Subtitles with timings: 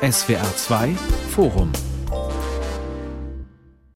[0.00, 0.94] SWR 2
[1.30, 1.72] Forum.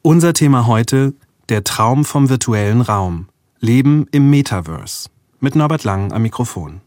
[0.02, 1.14] Unser Thema heute:
[1.48, 3.28] Der Traum vom virtuellen Raum.
[3.60, 5.10] Leben im Metaverse.
[5.38, 6.80] Mit Norbert Lang am Mikrofon.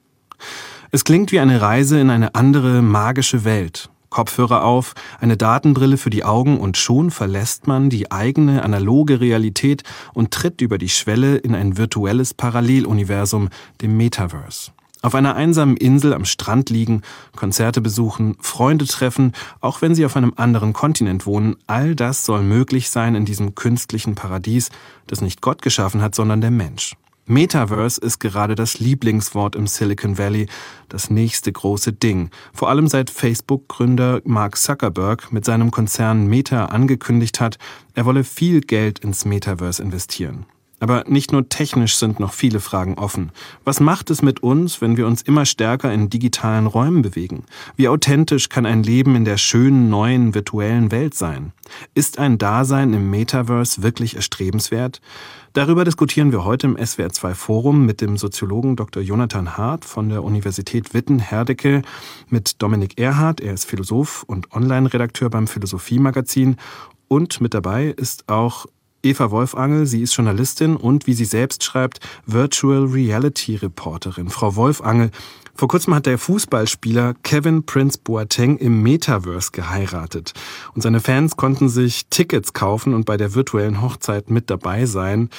[0.91, 3.89] Es klingt wie eine Reise in eine andere magische Welt.
[4.09, 9.83] Kopfhörer auf, eine Datenbrille für die Augen und schon verlässt man die eigene analoge Realität
[10.13, 13.47] und tritt über die Schwelle in ein virtuelles Paralleluniversum,
[13.81, 14.71] dem Metaverse.
[15.06, 17.03] Auf einer einsamen Insel am Strand liegen,
[17.35, 22.41] Konzerte besuchen, Freunde treffen, auch wenn sie auf einem anderen Kontinent wohnen, all das soll
[22.41, 24.71] möglich sein in diesem künstlichen Paradies,
[25.05, 26.95] das nicht Gott geschaffen hat, sondern der Mensch.
[27.27, 30.48] Metaverse ist gerade das Lieblingswort im Silicon Valley,
[30.89, 32.31] das nächste große Ding.
[32.51, 37.59] Vor allem seit Facebook-Gründer Mark Zuckerberg mit seinem Konzern Meta angekündigt hat,
[37.93, 40.48] er wolle viel Geld ins Metaverse investieren.
[40.79, 43.31] Aber nicht nur technisch sind noch viele Fragen offen.
[43.63, 47.45] Was macht es mit uns, wenn wir uns immer stärker in digitalen Räumen bewegen?
[47.77, 51.53] Wie authentisch kann ein Leben in der schönen, neuen, virtuellen Welt sein?
[51.93, 55.01] Ist ein Dasein im Metaverse wirklich erstrebenswert?
[55.53, 59.01] Darüber diskutieren wir heute im SWR2 Forum mit dem Soziologen Dr.
[59.01, 61.81] Jonathan Hart von der Universität Witten-Herdecke,
[62.27, 66.58] mit Dominik Erhardt, er ist Philosoph und Online-Redakteur beim Philosophie-Magazin
[67.08, 68.66] und mit dabei ist auch
[69.06, 74.30] Eva Wolfangel, sie ist Journalistin und, wie sie selbst schreibt, Virtual Reality Reporterin.
[74.30, 75.12] Frau Wolfangel,
[75.53, 80.34] vor kurzem hat der Fußballspieler Kevin Prince Boateng im Metaverse geheiratet.
[80.73, 85.30] Und seine Fans konnten sich Tickets kaufen und bei der virtuellen Hochzeit mit dabei sein.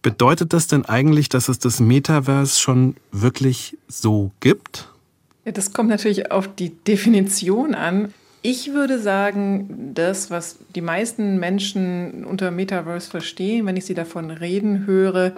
[0.00, 4.88] Bedeutet das denn eigentlich, dass es das Metaverse schon wirklich so gibt?
[5.44, 8.14] Ja, das kommt natürlich auf die Definition an.
[8.42, 14.30] Ich würde sagen, das, was die meisten Menschen unter Metaverse verstehen, wenn ich sie davon
[14.30, 15.32] reden höre,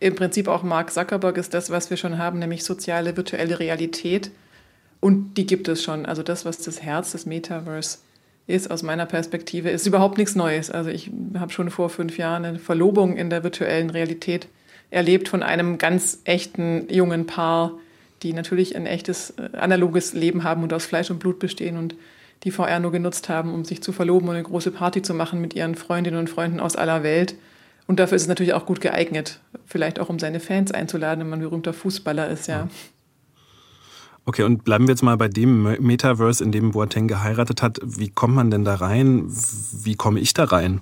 [0.00, 4.30] im Prinzip auch Mark Zuckerberg ist das, was wir schon haben, nämlich soziale virtuelle Realität.
[5.00, 6.06] Und die gibt es schon.
[6.06, 7.98] Also das, was das Herz des Metaverse
[8.46, 10.70] ist, aus meiner Perspektive, ist überhaupt nichts Neues.
[10.70, 14.48] Also ich habe schon vor fünf Jahren eine Verlobung in der virtuellen Realität
[14.90, 17.72] erlebt von einem ganz echten jungen Paar,
[18.22, 21.94] die natürlich ein echtes äh, analoges Leben haben und aus Fleisch und Blut bestehen und
[22.44, 25.40] die VR nur genutzt haben, um sich zu verloben und eine große Party zu machen
[25.40, 27.34] mit ihren Freundinnen und Freunden aus aller Welt.
[27.86, 31.30] Und dafür ist es natürlich auch gut geeignet, vielleicht auch um seine Fans einzuladen, wenn
[31.30, 32.68] man berühmter Fußballer ist, ja.
[34.24, 37.78] Okay, und bleiben wir jetzt mal bei dem Metaverse, in dem Boateng geheiratet hat.
[37.84, 39.24] Wie kommt man denn da rein?
[39.28, 40.80] Wie komme ich da rein?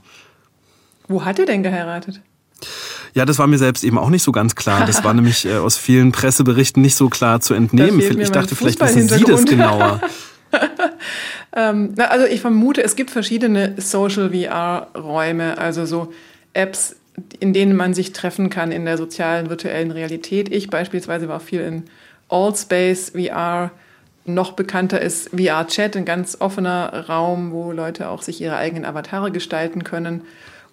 [1.08, 2.22] Wo hat er denn geheiratet?
[3.12, 4.86] Ja, das war mir selbst eben auch nicht so ganz klar.
[4.86, 8.00] Das war nämlich äh, aus vielen Presseberichten nicht so klar zu entnehmen.
[8.00, 10.00] Ich dachte, vielleicht wissen Sie das genauer.
[11.54, 16.12] ähm, also ich vermute, es gibt verschiedene Social VR-Räume, also so
[16.52, 16.96] Apps,
[17.38, 20.52] in denen man sich treffen kann in der sozialen virtuellen Realität.
[20.52, 21.84] Ich beispielsweise war viel in
[22.28, 23.70] Allspace VR.
[24.26, 29.30] Noch bekannter ist VR-Chat, ein ganz offener Raum, wo Leute auch sich ihre eigenen Avatare
[29.30, 30.22] gestalten können.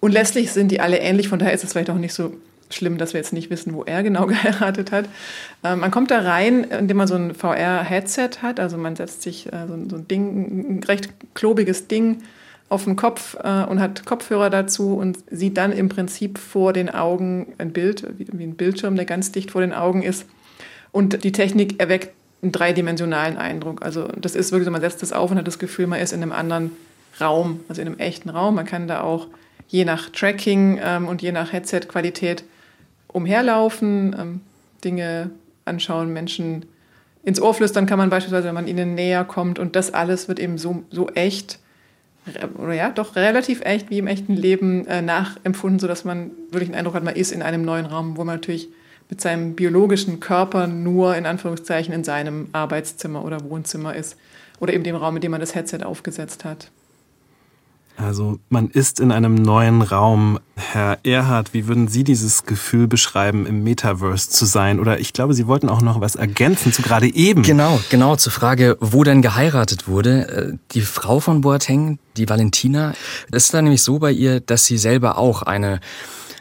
[0.00, 2.32] Und letztlich sind die alle ähnlich, von daher ist es vielleicht auch nicht so
[2.74, 5.06] schlimm, dass wir jetzt nicht wissen, wo er genau geheiratet hat.
[5.64, 8.60] Ähm, man kommt da rein, indem man so ein VR-Headset hat.
[8.60, 12.22] Also man setzt sich äh, so, so, ein Ding, ein recht klobiges Ding
[12.68, 16.88] auf den Kopf äh, und hat Kopfhörer dazu und sieht dann im Prinzip vor den
[16.88, 20.26] Augen ein Bild, wie, wie ein Bildschirm, der ganz dicht vor den Augen ist.
[20.90, 22.10] Und die Technik erweckt
[22.42, 23.82] einen dreidimensionalen Eindruck.
[23.82, 26.12] Also das ist wirklich so, man setzt das auf und hat das Gefühl, man ist
[26.12, 26.72] in einem anderen
[27.20, 28.54] Raum, also in einem echten Raum.
[28.54, 29.28] Man kann da auch
[29.68, 32.44] je nach Tracking ähm, und je nach Headset-Qualität
[33.12, 34.40] umherlaufen, ähm,
[34.84, 35.30] Dinge
[35.64, 36.66] anschauen, Menschen
[37.24, 39.58] ins Ohr flüstern kann man beispielsweise, wenn man ihnen näher kommt.
[39.58, 41.58] Und das alles wird eben so, so echt,
[42.58, 46.76] oder ja, doch relativ echt wie im echten Leben äh, nachempfunden, sodass man wirklich den
[46.76, 48.68] Eindruck hat, man ist in einem neuen Raum, wo man natürlich
[49.08, 54.16] mit seinem biologischen Körper nur in Anführungszeichen in seinem Arbeitszimmer oder Wohnzimmer ist.
[54.58, 56.70] Oder eben dem Raum, in dem man das Headset aufgesetzt hat.
[57.96, 60.38] Also man ist in einem neuen Raum.
[60.56, 64.80] Herr Erhard, wie würden Sie dieses Gefühl beschreiben, im Metaverse zu sein?
[64.80, 67.42] Oder ich glaube, Sie wollten auch noch was ergänzen zu gerade eben.
[67.42, 70.28] Genau, genau, zur Frage, wo denn geheiratet wurde.
[70.28, 72.94] Äh, die Frau von Boateng, die Valentina,
[73.30, 75.80] ist da nämlich so bei ihr, dass sie selber auch eine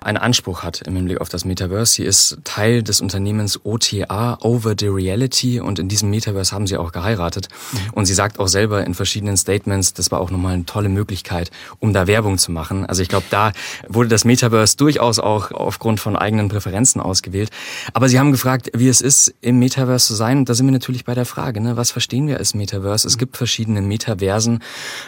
[0.02, 1.94] einen Anspruch hat im Hinblick auf das Metaverse.
[1.94, 6.76] Sie ist Teil des Unternehmens OTA, Over the Reality, und in diesem Metaverse haben sie
[6.78, 7.50] auch geheiratet.
[7.72, 7.78] Mhm.
[7.94, 11.52] Und sie sagt auch selber in verschiedenen Statements, das war auch nochmal eine tolle Möglichkeit,
[11.80, 12.86] um da Werbung zu machen.
[12.88, 13.52] Also ich glaube, da
[13.88, 17.52] wurde das Metaverse durchaus auch aufgrund von eigenen Präferenzen ausgewählt.
[17.94, 20.40] Aber sie haben gefragt, wie es ist, im Metaverse zu sein.
[20.40, 21.78] Und da sind wir natürlich bei der Frage, ne?
[21.78, 23.08] was verstehen wir als Metaverse?
[23.08, 24.64] Es gibt verschiedene Metaversen.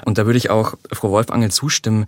[0.06, 2.06] Und da würde ich auch Frau Wolfangel zustimmen.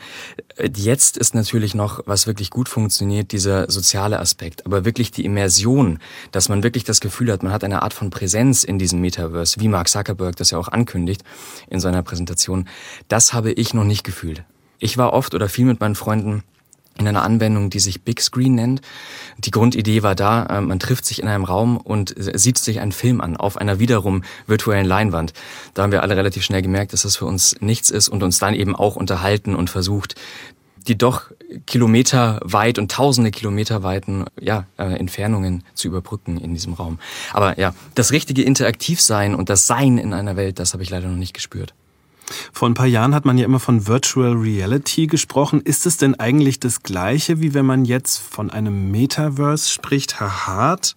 [0.75, 5.99] Jetzt ist natürlich noch, was wirklich gut funktioniert dieser soziale Aspekt, aber wirklich die Immersion,
[6.33, 9.61] dass man wirklich das Gefühl hat, man hat eine Art von Präsenz in diesem Metaverse,
[9.61, 11.23] wie Mark Zuckerberg das ja auch ankündigt
[11.69, 12.67] in seiner Präsentation,
[13.07, 14.43] das habe ich noch nicht gefühlt.
[14.77, 16.43] Ich war oft oder viel mit meinen Freunden
[16.99, 18.81] in einer Anwendung, die sich Big Screen nennt.
[19.37, 22.91] Die Grundidee war da, äh, man trifft sich in einem Raum und sieht sich einen
[22.91, 25.31] Film an, auf einer wiederum virtuellen Leinwand.
[25.73, 28.37] Da haben wir alle relativ schnell gemerkt, dass das für uns nichts ist und uns
[28.39, 30.15] dann eben auch unterhalten und versucht,
[30.87, 31.31] die doch
[31.65, 36.99] Kilometer weit und tausende Kilometer weiten ja, äh, Entfernungen zu überbrücken in diesem Raum.
[37.33, 41.07] Aber ja, das richtige Interaktivsein und das Sein in einer Welt, das habe ich leider
[41.07, 41.73] noch nicht gespürt.
[42.51, 45.61] Vor ein paar Jahren hat man ja immer von Virtual Reality gesprochen.
[45.61, 50.47] Ist es denn eigentlich das Gleiche, wie wenn man jetzt von einem Metaverse spricht, Herr
[50.47, 50.95] Hart?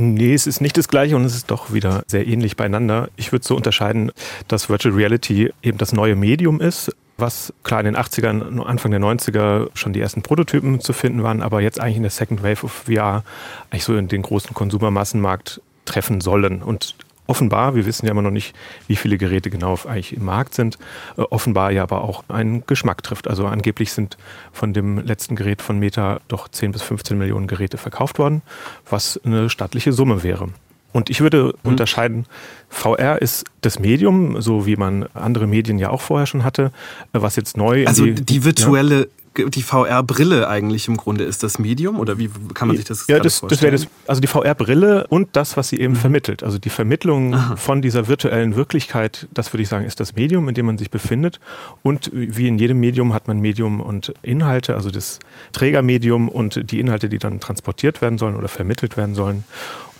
[0.00, 3.08] Nee, es ist nicht das Gleiche und es ist doch wieder sehr ähnlich beieinander.
[3.16, 4.12] Ich würde so unterscheiden,
[4.46, 9.00] dass Virtual Reality eben das neue Medium ist, was klar in den 80ern, Anfang der
[9.00, 12.64] 90er schon die ersten Prototypen zu finden waren, aber jetzt eigentlich in der Second Wave
[12.64, 13.24] of VR
[13.70, 16.62] eigentlich so in den großen Konsumermassenmarkt treffen sollen.
[16.62, 16.94] Und
[17.26, 18.54] offenbar, wir wissen ja immer noch nicht,
[18.86, 20.78] wie viele Geräte genau eigentlich im Markt sind,
[21.16, 23.28] äh, offenbar ja aber auch einen Geschmack trifft.
[23.28, 24.16] Also angeblich sind
[24.52, 28.42] von dem letzten Gerät von Meta doch 10 bis 15 Millionen Geräte verkauft worden,
[28.88, 30.48] was eine stattliche Summe wäre.
[30.92, 31.70] Und ich würde mhm.
[31.70, 32.26] unterscheiden,
[32.68, 36.72] VR ist das Medium, so wie man andere Medien ja auch vorher schon hatte,
[37.12, 37.86] was jetzt neu.
[37.86, 39.06] Also die, die virtuelle ja
[39.46, 43.20] die VR-Brille eigentlich im Grunde ist das Medium oder wie kann man sich das Ja,
[43.20, 45.98] das, das wäre das, also die VR-Brille und das, was sie eben mhm.
[45.98, 46.42] vermittelt.
[46.42, 47.56] Also die Vermittlung Aha.
[47.56, 50.90] von dieser virtuellen Wirklichkeit, das würde ich sagen, ist das Medium, in dem man sich
[50.90, 51.40] befindet.
[51.82, 55.20] Und wie in jedem Medium hat man Medium und Inhalte, also das
[55.52, 59.44] Trägermedium und die Inhalte, die dann transportiert werden sollen oder vermittelt werden sollen.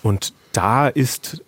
[0.03, 1.43] Und da ist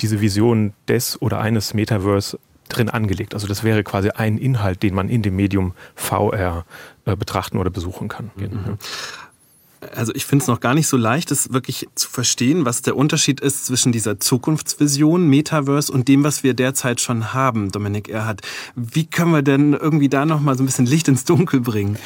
[0.00, 3.34] diese Vision des oder eines Metaverse drin angelegt.
[3.34, 6.64] Also das wäre quasi ein Inhalt, den man in dem Medium VR
[7.04, 8.30] äh, betrachten oder besuchen kann.
[8.36, 8.78] Mhm
[9.94, 12.96] also ich finde es noch gar nicht so leicht, es wirklich zu verstehen, was der
[12.96, 18.42] Unterschied ist zwischen dieser Zukunftsvision, Metaverse und dem, was wir derzeit schon haben, Dominik Erhardt.
[18.74, 21.98] Wie können wir denn irgendwie da nochmal so ein bisschen Licht ins Dunkel bringen?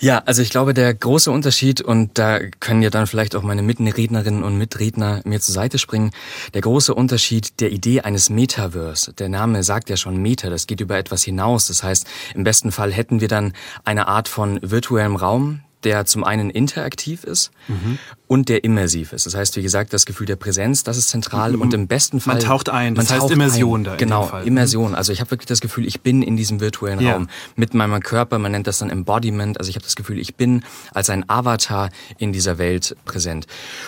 [0.00, 3.62] Ja, also ich glaube, der große Unterschied, und da können ja dann vielleicht auch meine
[3.62, 6.12] Mitrednerinnen und Mitredner mir zur Seite springen,
[6.54, 9.12] der große Unterschied der Idee eines Metaverse.
[9.14, 11.66] Der Name sagt ja schon Meta, das geht über etwas hinaus.
[11.66, 13.52] Das heißt, im besten Fall hätten wir dann
[13.84, 17.98] eine Art von virtuellem Raum, der zum einen interaktiv ist mhm.
[18.26, 19.26] und der immersiv ist.
[19.26, 21.60] Das heißt, wie gesagt, das Gefühl der Präsenz, das ist zentral mhm.
[21.60, 22.34] und im besten Fall...
[22.36, 23.84] Man taucht ein, das heißt Immersion ein.
[23.84, 23.96] da.
[23.96, 24.94] Genau, Immersion.
[24.94, 27.14] Also ich habe wirklich das Gefühl, ich bin in diesem virtuellen ja.
[27.14, 29.58] Raum mit meinem Körper, man nennt das dann Embodiment.
[29.58, 33.46] Also ich habe das Gefühl, ich bin als ein Avatar in dieser Welt präsent.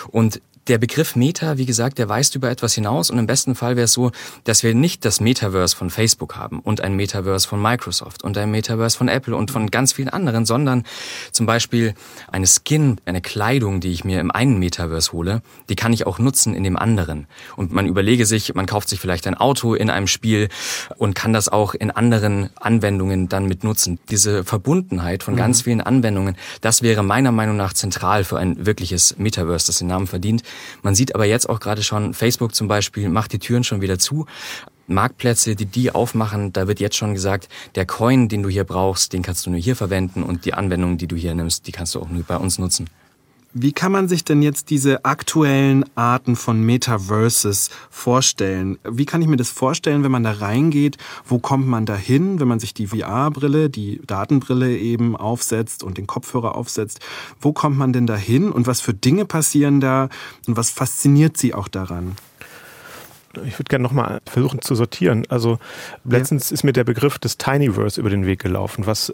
[0.09, 3.75] Und der Begriff Meta, wie gesagt, der weist über etwas hinaus und im besten Fall
[3.75, 4.11] wäre es so,
[4.43, 8.51] dass wir nicht das Metaverse von Facebook haben und ein Metaverse von Microsoft und ein
[8.51, 10.83] Metaverse von Apple und von ganz vielen anderen, sondern
[11.31, 11.93] zum Beispiel
[12.31, 16.19] eine Skin, eine Kleidung, die ich mir im einen Metaverse hole, die kann ich auch
[16.19, 17.27] nutzen in dem anderen.
[17.55, 20.49] Und man überlege sich, man kauft sich vielleicht ein Auto in einem Spiel
[20.97, 23.99] und kann das auch in anderen Anwendungen dann mit nutzen.
[24.09, 25.39] Diese Verbundenheit von mhm.
[25.39, 29.87] ganz vielen Anwendungen, das wäre meiner Meinung nach zentral für ein wirkliches Metaverse, das den
[29.87, 30.43] Namen verdient.
[30.81, 33.99] Man sieht aber jetzt auch gerade schon, Facebook zum Beispiel macht die Türen schon wieder
[33.99, 34.25] zu.
[34.87, 39.11] Marktplätze, die die aufmachen, da wird jetzt schon gesagt, der Coin, den du hier brauchst,
[39.11, 41.93] den kannst du nur hier verwenden und die Anwendung, die du hier nimmst, die kannst
[41.95, 42.89] du auch nur bei uns nutzen.
[43.53, 48.77] Wie kann man sich denn jetzt diese aktuellen Arten von Metaverses vorstellen?
[48.83, 50.97] Wie kann ich mir das vorstellen, wenn man da reingeht?
[51.25, 55.97] Wo kommt man da hin, wenn man sich die VR-Brille, die Datenbrille eben aufsetzt und
[55.97, 56.99] den Kopfhörer aufsetzt?
[57.39, 60.09] Wo kommt man denn da hin und was für Dinge passieren da
[60.45, 62.15] und was fasziniert Sie auch daran?
[63.45, 65.25] Ich würde gerne nochmal versuchen zu sortieren.
[65.29, 65.59] Also
[66.03, 66.55] letztens ja.
[66.55, 69.11] ist mir der Begriff des Tinyverse über den Weg gelaufen, was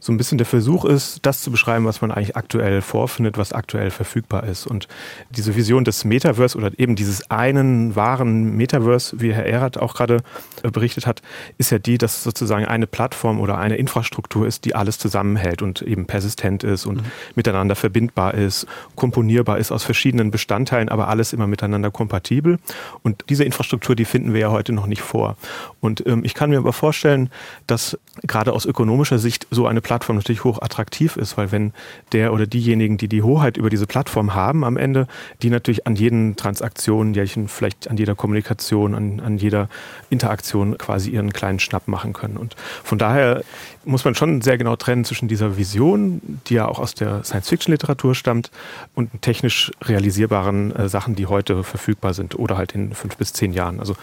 [0.00, 3.52] so ein bisschen der Versuch ist, das zu beschreiben, was man eigentlich aktuell vorfindet, was
[3.52, 4.66] aktuell verfügbar ist.
[4.66, 4.88] Und
[5.30, 10.18] diese Vision des Metaverse oder eben dieses einen wahren Metaverse, wie Herr Erath auch gerade
[10.62, 11.22] berichtet hat,
[11.58, 15.82] ist ja die, dass sozusagen eine Plattform oder eine Infrastruktur ist, die alles zusammenhält und
[15.82, 17.10] eben persistent ist und mhm.
[17.34, 22.58] miteinander verbindbar ist, komponierbar ist aus verschiedenen Bestandteilen, aber alles immer miteinander kompatibel.
[23.02, 25.36] Und diese Infrastruktur Infrastruktur, die finden wir ja heute noch nicht vor.
[25.80, 27.30] Und ähm, ich kann mir aber vorstellen,
[27.66, 31.72] dass gerade aus ökonomischer Sicht so eine Plattform natürlich hoch attraktiv ist, weil wenn
[32.12, 35.08] der oder diejenigen, die die Hoheit über diese Plattform haben am Ende,
[35.42, 39.68] die natürlich an jeden Transaktionen, jährchen, vielleicht an jeder Kommunikation, an, an jeder
[40.10, 42.36] Interaktion quasi ihren kleinen Schnapp machen können.
[42.36, 42.54] Und
[42.84, 43.42] von daher
[43.84, 48.14] muss man schon sehr genau trennen zwischen dieser Vision, die ja auch aus der Science-Fiction-Literatur
[48.14, 48.50] stammt,
[48.94, 53.45] und technisch realisierbaren äh, Sachen, die heute verfügbar sind oder halt in fünf bis zehn
[53.52, 53.80] Jahren.
[53.80, 53.96] Also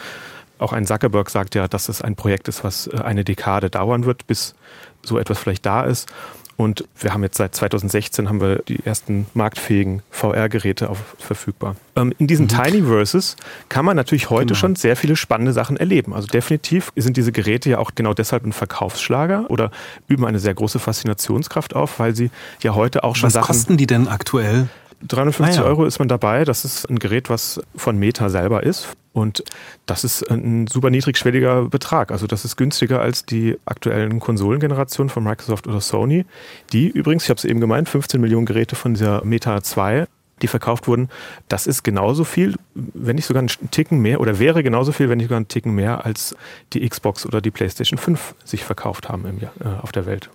[0.59, 4.05] auch ein Zuckerberg sagt ja, dass es ein Projekt ist, was äh, eine Dekade dauern
[4.05, 4.55] wird, bis
[5.01, 6.07] so etwas vielleicht da ist.
[6.55, 11.75] Und wir haben jetzt seit 2016 haben wir die ersten marktfähigen VR-Geräte verfügbar.
[11.95, 12.49] Ähm, in diesen mhm.
[12.49, 13.35] Tinyverses
[13.69, 14.59] kann man natürlich heute genau.
[14.59, 16.13] schon sehr viele spannende Sachen erleben.
[16.13, 19.71] Also definitiv sind diese Geräte ja auch genau deshalb ein Verkaufsschlager oder
[20.07, 22.29] üben eine sehr große Faszinationskraft auf, weil sie
[22.61, 23.49] ja heute auch schon Was Sachen...
[23.49, 24.69] Was kosten die denn aktuell?
[25.07, 25.67] 350 ah, ja.
[25.67, 26.45] Euro ist man dabei.
[26.45, 28.87] Das ist ein Gerät, was von Meta selber ist.
[29.13, 29.43] Und
[29.85, 32.11] das ist ein super niedrigschwelliger Betrag.
[32.11, 36.25] Also das ist günstiger als die aktuellen Konsolengenerationen von Microsoft oder Sony.
[36.71, 40.07] Die übrigens, ich habe es eben gemeint, 15 Millionen Geräte von dieser Meta 2
[40.41, 41.09] die verkauft wurden,
[41.47, 45.17] das ist genauso viel, wenn nicht sogar einen Ticken mehr, oder wäre genauso viel, wenn
[45.17, 46.35] nicht sogar einen Ticken mehr, als
[46.73, 50.29] die Xbox oder die PlayStation 5 sich verkauft haben im Jahr, äh, auf der Welt.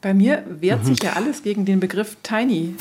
[0.00, 0.86] Bei mir wehrt mhm.
[0.86, 2.74] sich ja alles gegen den Begriff Tiny,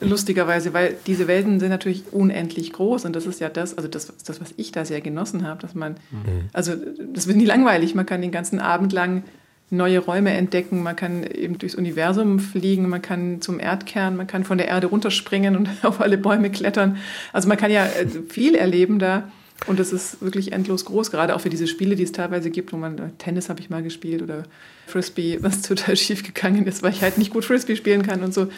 [0.00, 4.12] lustigerweise, weil diese Welten sind natürlich unendlich groß und das ist ja das, also das,
[4.24, 6.48] das was ich da sehr genossen habe, dass man, mhm.
[6.52, 6.74] also
[7.12, 9.24] das wird nie langweilig, man kann den ganzen Abend lang
[9.72, 14.44] neue Räume entdecken, man kann eben durchs Universum fliegen, man kann zum Erdkern, man kann
[14.44, 16.98] von der Erde runterspringen und auf alle Bäume klettern.
[17.32, 19.24] Also man kann ja äh, viel erleben da.
[19.66, 22.72] Und es ist wirklich endlos groß, gerade auch für diese Spiele, die es teilweise gibt,
[22.72, 24.44] wo man Tennis habe ich mal gespielt oder
[24.86, 28.34] Frisbee, was total schief gegangen ist, weil ich halt nicht gut Frisbee spielen kann und
[28.34, 28.48] so.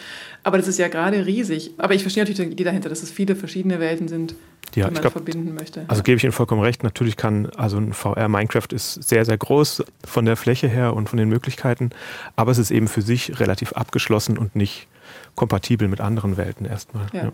[0.43, 1.71] Aber das ist ja gerade riesig.
[1.77, 4.35] Aber ich verstehe natürlich die Idee dahinter, dass es viele verschiedene Welten sind,
[4.73, 5.85] ja, die man glaub, verbinden möchte.
[5.87, 6.83] Also gebe ich Ihnen vollkommen recht.
[6.83, 11.09] Natürlich kann, also ein VR Minecraft ist sehr, sehr groß von der Fläche her und
[11.09, 11.91] von den Möglichkeiten,
[12.35, 14.87] aber es ist eben für sich relativ abgeschlossen und nicht
[15.35, 17.07] kompatibel mit anderen Welten erstmal.
[17.13, 17.25] Ja.
[17.25, 17.31] ja.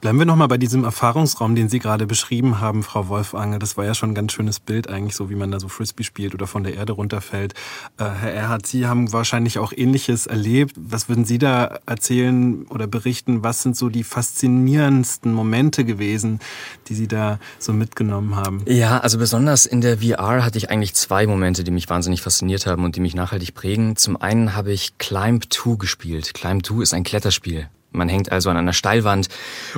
[0.00, 3.58] Bleiben wir nochmal bei diesem Erfahrungsraum, den Sie gerade beschrieben haben, Frau Wolfange.
[3.58, 6.04] Das war ja schon ein ganz schönes Bild eigentlich, so wie man da so Frisbee
[6.04, 7.54] spielt oder von der Erde runterfällt.
[7.98, 10.74] Äh, Herr Erhard, Sie haben wahrscheinlich auch Ähnliches erlebt.
[10.76, 13.44] Was würden Sie da erzählen oder berichten?
[13.44, 16.40] Was sind so die faszinierendsten Momente gewesen,
[16.88, 18.62] die Sie da so mitgenommen haben?
[18.66, 22.66] Ja, also besonders in der VR hatte ich eigentlich zwei Momente, die mich wahnsinnig fasziniert
[22.66, 23.96] haben und die mich nachhaltig prägen.
[23.96, 26.34] Zum einen habe ich Climb 2 gespielt.
[26.34, 27.68] Climb 2 ist ein Kletterspiel.
[27.92, 29.28] Man hängt also an einer Steilwand,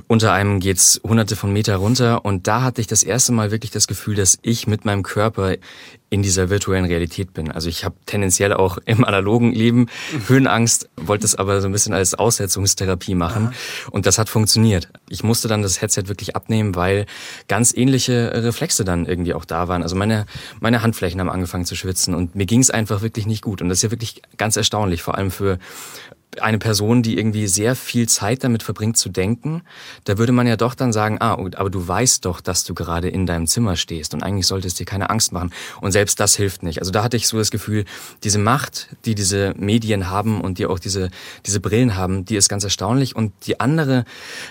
[0.06, 3.70] unter einem geht's hunderte von Meter runter und da hatte ich das erste Mal wirklich
[3.70, 5.56] das Gefühl, dass ich mit meinem Körper
[6.14, 7.50] in dieser virtuellen Realität bin.
[7.50, 9.88] Also ich habe tendenziell auch im analogen Leben
[10.28, 13.52] Höhenangst, wollte es aber so ein bisschen als Aussetzungstherapie machen
[13.90, 14.88] und das hat funktioniert.
[15.08, 17.06] Ich musste dann das Headset wirklich abnehmen, weil
[17.48, 19.82] ganz ähnliche Reflexe dann irgendwie auch da waren.
[19.82, 20.26] Also meine,
[20.60, 23.68] meine Handflächen haben angefangen zu schwitzen und mir ging es einfach wirklich nicht gut und
[23.68, 25.58] das ist ja wirklich ganz erstaunlich, vor allem für
[26.42, 29.62] eine Person, die irgendwie sehr viel Zeit damit verbringt zu denken,
[30.04, 33.08] da würde man ja doch dann sagen, ah, aber du weißt doch, dass du gerade
[33.08, 35.52] in deinem Zimmer stehst und eigentlich solltest dir keine Angst machen.
[35.80, 36.80] Und selbst das hilft nicht.
[36.80, 37.84] Also da hatte ich so das Gefühl,
[38.22, 41.10] diese Macht, die diese Medien haben und die auch diese,
[41.46, 43.16] diese Brillen haben, die ist ganz erstaunlich.
[43.16, 44.04] Und die andere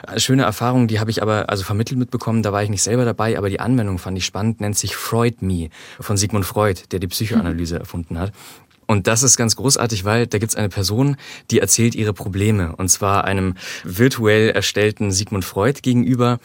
[0.08, 3.06] äh, schöne Erfahrung, die habe ich aber also vermittelt mitbekommen, da war ich nicht selber
[3.06, 7.00] dabei, aber die Anwendung fand ich spannend, nennt sich Freud Me von Sigmund Freud, der
[7.00, 8.32] die Psychoanalyse erfunden hat.
[8.88, 11.18] Und das ist ganz großartig, weil da gibt's eine Person,
[11.52, 12.76] die erzählt ihre Probleme.
[12.76, 16.40] Und zwar einem virtuell erstellten Sigmund Freud gegenüber.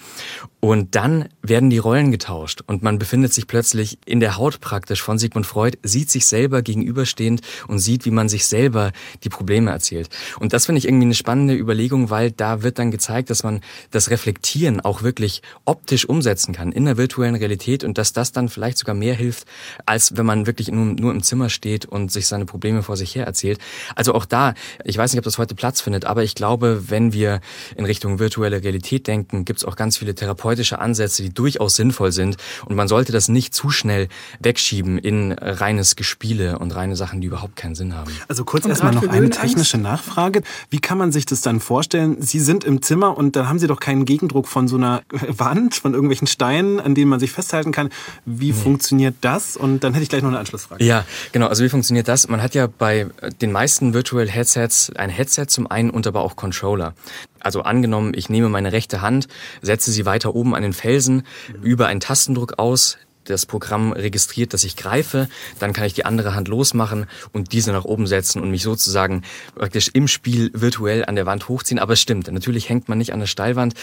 [0.61, 5.02] Und dann werden die Rollen getauscht und man befindet sich plötzlich in der Haut praktisch
[5.02, 8.90] von Sigmund Freud, sieht sich selber gegenüberstehend und sieht, wie man sich selber
[9.23, 10.09] die Probleme erzählt.
[10.40, 13.61] Und das finde ich irgendwie eine spannende Überlegung, weil da wird dann gezeigt, dass man
[13.92, 18.49] das Reflektieren auch wirklich optisch umsetzen kann in der virtuellen Realität und dass das dann
[18.49, 19.47] vielleicht sogar mehr hilft,
[19.87, 23.14] als wenn man wirklich nur, nur im Zimmer steht und sich seine Probleme vor sich
[23.14, 23.58] her erzählt.
[23.94, 24.54] Also auch da,
[24.85, 27.40] ich weiß nicht, ob das heute Platz findet, aber ich glaube, wenn wir
[27.76, 32.12] in Richtung virtuelle Realität denken, gibt es auch ganz viele therapeutische Ansätze, die durchaus sinnvoll
[32.12, 32.37] sind.
[32.66, 34.08] Und man sollte das nicht zu schnell
[34.40, 38.12] wegschieben in reines Gespiele und reine Sachen, die überhaupt keinen Sinn haben.
[38.28, 40.42] Also kurz erstmal noch eine technische Nachfrage.
[40.70, 42.20] Wie kann man sich das dann vorstellen?
[42.20, 45.75] Sie sind im Zimmer und dann haben Sie doch keinen Gegendruck von so einer Wand,
[45.75, 47.90] von irgendwelchen Steinen, an denen man sich festhalten kann.
[48.25, 48.52] Wie nee.
[48.52, 49.56] funktioniert das?
[49.56, 50.85] Und dann hätte ich gleich noch eine Anschlussfrage.
[50.85, 51.47] Ja, genau.
[51.47, 52.18] Also wie funktioniert das?
[52.27, 53.07] Man hat ja bei
[53.41, 56.95] den meisten Virtual Headsets ein Headset zum einen und aber auch Controller.
[57.39, 59.29] Also angenommen, ich nehme meine rechte Hand,
[59.63, 61.23] setze sie weiter oben an den Felsen,
[61.63, 66.35] über einen Tastendruck aus, das Programm registriert, dass ich greife, dann kann ich die andere
[66.35, 69.23] Hand losmachen und diese nach oben setzen und mich sozusagen
[69.54, 71.78] praktisch im Spiel virtuell an der Wand hochziehen.
[71.78, 73.75] Aber es stimmt, natürlich hängt man nicht an der Steilwand.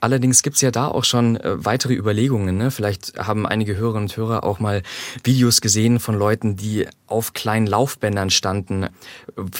[0.00, 2.56] Allerdings gibt's ja da auch schon äh, weitere Überlegungen.
[2.56, 2.70] Ne?
[2.70, 4.82] Vielleicht haben einige Hörerinnen und Hörer auch mal
[5.24, 8.86] Videos gesehen von Leuten, die auf kleinen Laufbändern standen,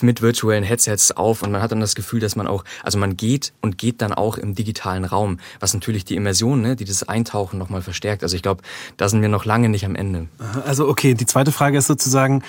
[0.03, 3.17] mit virtuellen Headsets auf und man hat dann das Gefühl, dass man auch, also man
[3.17, 7.03] geht und geht dann auch im digitalen Raum, was natürlich die Immersion, ne, die das
[7.03, 8.23] Eintauchen nochmal verstärkt.
[8.23, 8.63] Also ich glaube,
[8.97, 10.29] da sind wir noch lange nicht am Ende.
[10.67, 12.43] Also okay, die zweite Frage ist sozusagen,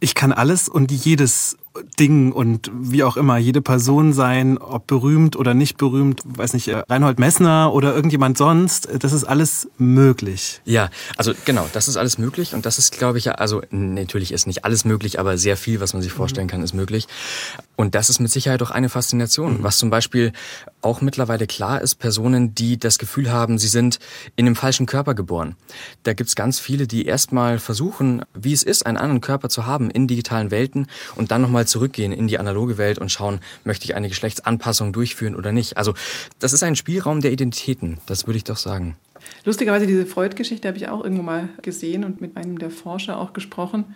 [0.00, 1.56] ich kann alles und jedes
[1.98, 6.68] Ding und wie auch immer, jede Person sein, ob berühmt oder nicht berühmt, weiß nicht,
[6.68, 10.60] äh, Reinhold Messner oder irgendjemand sonst, das ist alles möglich.
[10.64, 14.32] Ja, also genau, das ist alles möglich und das ist, glaube ich, ja, also natürlich
[14.32, 17.08] ist nicht alles möglich, aber sehr viel, was man sich vorstellen kann, ist möglich.
[17.74, 20.32] Und das ist mit Sicherheit auch eine Faszination, was zum Beispiel
[20.80, 23.98] auch mittlerweile klar ist, Personen, die das Gefühl haben, sie sind
[24.36, 25.56] in einem falschen Körper geboren.
[26.04, 29.90] Da gibt's ganz viele, die erstmal versuchen, wie es ist, einen anderen Körper zu haben
[29.90, 33.94] in digitalen Welten und dann nochmal zurückgehen in die analoge Welt und schauen, möchte ich
[33.94, 35.76] eine Geschlechtsanpassung durchführen oder nicht.
[35.76, 35.94] Also
[36.38, 38.96] das ist ein Spielraum der Identitäten, das würde ich doch sagen.
[39.44, 43.32] Lustigerweise, diese Freud-Geschichte habe ich auch irgendwo mal gesehen und mit einem der Forscher auch
[43.32, 43.94] gesprochen.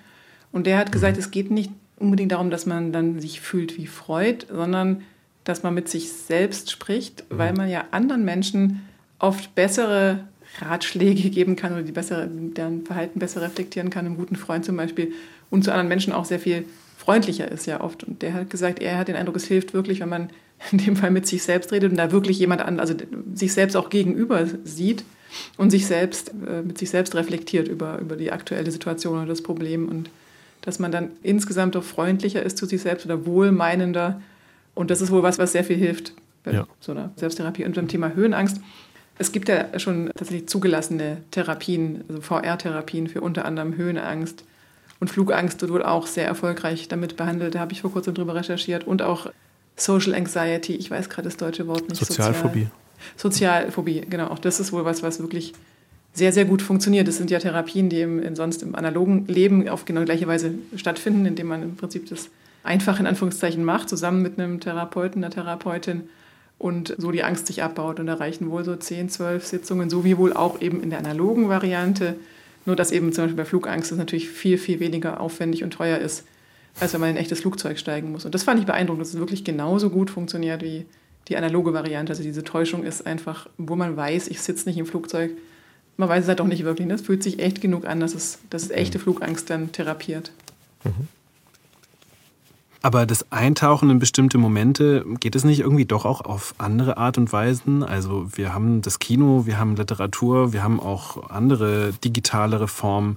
[0.52, 3.86] Und der hat gesagt, es geht nicht unbedingt darum, dass man dann sich fühlt wie
[3.86, 5.02] Freud, sondern
[5.44, 8.86] dass man mit sich selbst spricht, weil man ja anderen Menschen
[9.18, 10.24] oft bessere
[10.60, 14.76] Ratschläge geben kann oder die bessere, deren Verhalten besser reflektieren kann, einem guten Freund zum
[14.76, 15.12] Beispiel,
[15.50, 16.66] und zu anderen Menschen auch sehr viel
[17.08, 18.04] freundlicher ist ja oft.
[18.04, 20.28] Und der hat gesagt, er hat den Eindruck, es hilft wirklich, wenn man
[20.72, 22.94] in dem Fall mit sich selbst redet und da wirklich jemand an, also
[23.34, 25.04] sich selbst auch gegenüber sieht
[25.56, 29.42] und sich selbst, äh, mit sich selbst reflektiert über, über die aktuelle Situation oder das
[29.42, 30.10] Problem und
[30.60, 34.20] dass man dann insgesamt auch freundlicher ist zu sich selbst oder wohlmeinender.
[34.74, 36.12] Und das ist wohl was, was sehr viel hilft
[36.44, 36.66] bei ja.
[36.78, 37.64] so einer Selbsttherapie.
[37.64, 38.60] Und beim Thema Höhenangst,
[39.16, 44.44] es gibt ja schon tatsächlich zugelassene Therapien, also VR-Therapien für unter anderem Höhenangst,
[45.00, 47.54] und Flugangst wird wohl auch sehr erfolgreich damit behandelt.
[47.54, 48.84] Da habe ich vor kurzem drüber recherchiert.
[48.84, 49.30] Und auch
[49.76, 52.04] Social Anxiety, ich weiß gerade das deutsche Wort nicht.
[52.04, 52.68] Sozialphobie.
[53.16, 54.26] Sozial Sozialphobie, genau.
[54.28, 55.52] Auch das ist wohl was, was wirklich
[56.12, 57.06] sehr, sehr gut funktioniert.
[57.06, 61.26] Das sind ja Therapien, die im, sonst im analogen Leben auf genau gleiche Weise stattfinden,
[61.26, 62.28] indem man im Prinzip das
[62.64, 66.08] einfach in Anführungszeichen macht, zusammen mit einem Therapeuten, einer Therapeutin
[66.58, 68.00] und so die Angst sich abbaut.
[68.00, 70.98] Und da reichen wohl so 10, 12 Sitzungen, so wie wohl auch eben in der
[70.98, 72.16] analogen Variante
[72.68, 75.98] nur dass eben zum Beispiel bei Flugangst es natürlich viel, viel weniger aufwendig und teuer
[75.98, 76.24] ist,
[76.78, 78.26] als wenn man in ein echtes Flugzeug steigen muss.
[78.26, 80.84] Und das fand ich beeindruckend, dass es wirklich genauso gut funktioniert wie
[81.28, 82.12] die analoge Variante.
[82.12, 85.32] Also diese Täuschung ist einfach, wo man weiß, ich sitze nicht im Flugzeug.
[85.96, 86.86] Man weiß es halt auch nicht wirklich.
[86.88, 90.30] Das fühlt sich echt genug an, dass es, dass es echte Flugangst dann therapiert.
[90.84, 91.08] Mhm.
[92.80, 97.18] Aber das Eintauchen in bestimmte Momente, geht es nicht irgendwie doch auch auf andere Art
[97.18, 97.82] und Weisen?
[97.82, 103.16] Also wir haben das Kino, wir haben Literatur, wir haben auch andere digitalere Formen.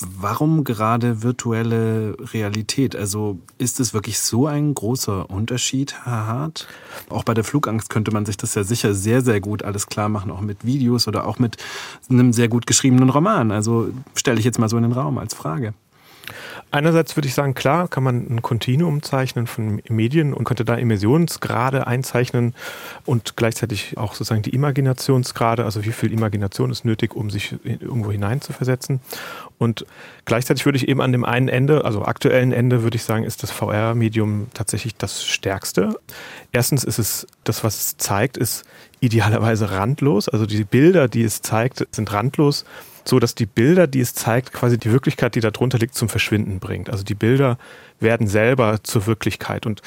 [0.00, 2.96] Warum gerade virtuelle Realität?
[2.96, 6.66] Also ist es wirklich so ein großer Unterschied, Herr Hart?
[7.10, 10.08] Auch bei der Flugangst könnte man sich das ja sicher sehr, sehr gut alles klar
[10.08, 11.58] machen, auch mit Videos oder auch mit
[12.10, 13.52] einem sehr gut geschriebenen Roman.
[13.52, 15.74] Also stelle ich jetzt mal so in den Raum als Frage.
[16.70, 20.76] Einerseits würde ich sagen, klar, kann man ein Kontinuum zeichnen von Medien und könnte da
[20.76, 22.54] Emissionsgrade einzeichnen
[23.04, 28.10] und gleichzeitig auch sozusagen die Imaginationsgrade, also wie viel Imagination ist nötig, um sich irgendwo
[28.10, 29.00] hineinzuversetzen.
[29.58, 29.86] Und
[30.24, 33.42] gleichzeitig würde ich eben an dem einen Ende, also aktuellen Ende, würde ich sagen, ist
[33.42, 35.98] das VR-Medium tatsächlich das stärkste.
[36.52, 38.64] Erstens ist es, das, was es zeigt, ist
[39.00, 40.28] idealerweise randlos.
[40.28, 42.64] Also die Bilder, die es zeigt, sind randlos
[43.04, 46.58] so dass die Bilder, die es zeigt, quasi die Wirklichkeit, die darunter liegt, zum Verschwinden
[46.58, 46.90] bringt.
[46.90, 47.58] Also die Bilder
[48.00, 49.66] werden selber zur Wirklichkeit.
[49.66, 49.82] Und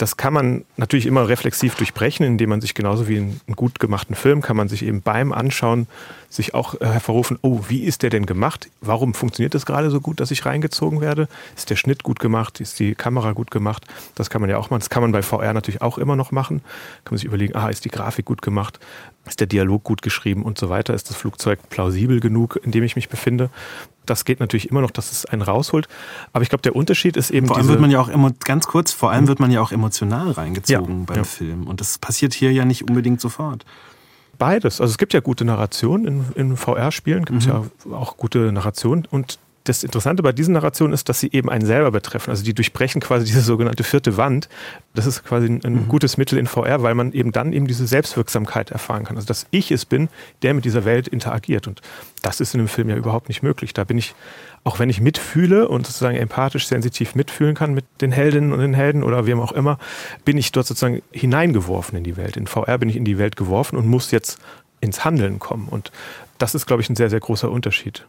[0.00, 4.14] das kann man natürlich immer reflexiv durchbrechen, indem man sich genauso wie einen gut gemachten
[4.14, 5.86] Film, kann man sich eben beim Anschauen
[6.30, 8.70] sich auch äh, hervorrufen, oh, wie ist der denn gemacht?
[8.80, 11.28] Warum funktioniert das gerade so gut, dass ich reingezogen werde?
[11.56, 12.60] Ist der Schnitt gut gemacht?
[12.60, 13.84] Ist die Kamera gut gemacht?
[14.14, 14.80] Das kann man ja auch machen.
[14.80, 16.62] Das kann man bei VR natürlich auch immer noch machen.
[17.04, 18.78] Kann man sich überlegen, ah, ist die Grafik gut gemacht?
[19.26, 20.94] Ist der Dialog gut geschrieben und so weiter?
[20.94, 23.50] Ist das Flugzeug plausibel genug, in dem ich mich befinde?
[24.10, 25.88] Das geht natürlich immer noch, dass es einen rausholt.
[26.32, 27.46] Aber ich glaube, der Unterschied ist eben.
[27.46, 28.10] Vor allem wird man ja auch
[28.44, 31.24] ganz kurz, vor allem wird man ja auch emotional reingezogen ja, beim ja.
[31.24, 31.66] Film.
[31.66, 33.64] Und das passiert hier ja nicht unbedingt sofort.
[34.38, 34.80] Beides.
[34.80, 37.70] Also es gibt ja gute Narrationen in, in VR-Spielen, gibt es mhm.
[37.86, 41.66] ja auch gute Narrationen und das Interessante bei diesen Narrationen ist, dass sie eben einen
[41.66, 42.30] selber betreffen.
[42.30, 44.48] Also die durchbrechen quasi diese sogenannte vierte Wand.
[44.94, 45.88] Das ist quasi ein, ein mhm.
[45.88, 49.16] gutes Mittel in VR, weil man eben dann eben diese Selbstwirksamkeit erfahren kann.
[49.16, 50.08] Also dass ich es bin,
[50.42, 51.66] der mit dieser Welt interagiert.
[51.66, 51.82] Und
[52.22, 53.74] das ist in einem Film ja überhaupt nicht möglich.
[53.74, 54.14] Da bin ich,
[54.64, 58.74] auch wenn ich mitfühle und sozusagen empathisch, sensitiv mitfühlen kann mit den Heldinnen und den
[58.74, 59.78] Helden oder wem auch immer,
[60.24, 62.36] bin ich dort sozusagen hineingeworfen in die Welt.
[62.36, 64.38] In VR bin ich in die Welt geworfen und muss jetzt
[64.80, 65.68] ins Handeln kommen.
[65.68, 65.92] Und
[66.38, 68.06] das ist, glaube ich, ein sehr, sehr großer Unterschied.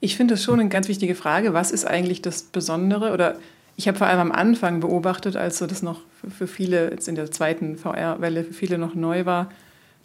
[0.00, 1.52] Ich finde das schon eine ganz wichtige Frage.
[1.52, 3.12] Was ist eigentlich das Besondere?
[3.12, 3.36] Oder
[3.76, 7.14] ich habe vor allem am Anfang beobachtet, als so das noch für viele, jetzt in
[7.14, 9.50] der zweiten VR-Welle, für viele noch neu war,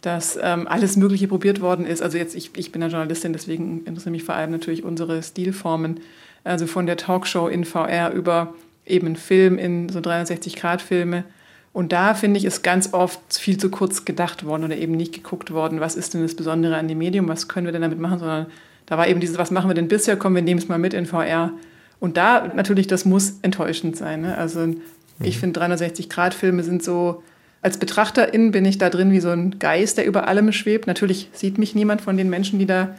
[0.02, 2.02] dass ähm, alles Mögliche probiert worden ist.
[2.02, 6.00] Also jetzt, ich, ich bin ja Journalistin, deswegen interessieren mich vor allem natürlich unsere Stilformen.
[6.44, 8.54] Also von der Talkshow in VR über
[8.84, 11.24] eben Film in so 360-Grad-Filme.
[11.72, 15.12] Und da finde ich, ist ganz oft viel zu kurz gedacht worden oder eben nicht
[15.12, 17.98] geguckt worden, was ist denn das Besondere an dem Medium, was können wir denn damit
[17.98, 18.46] machen, sondern
[18.86, 20.16] da war eben dieses, was machen wir denn bisher?
[20.16, 21.52] Kommen wir nehmen es mal mit in VR.
[21.98, 24.22] Und da natürlich, das muss enttäuschend sein.
[24.22, 24.36] Ne?
[24.36, 24.74] Also
[25.20, 27.22] ich finde 360-Grad-Filme sind so,
[27.62, 30.86] als Betrachterin bin ich da drin wie so ein Geist, der über allem schwebt.
[30.86, 32.96] Natürlich sieht mich niemand von den Menschen, die da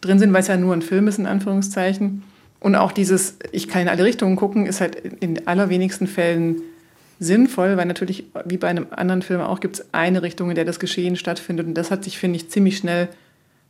[0.00, 2.22] drin sind, weil es ja nur ein Film ist, in Anführungszeichen.
[2.58, 6.60] Und auch dieses, ich kann in alle Richtungen gucken, ist halt in allerwenigsten Fällen
[7.18, 10.64] sinnvoll, weil natürlich, wie bei einem anderen Film auch, gibt es eine Richtung, in der
[10.64, 11.66] das Geschehen stattfindet.
[11.66, 13.08] Und das hat sich, finde ich, ziemlich schnell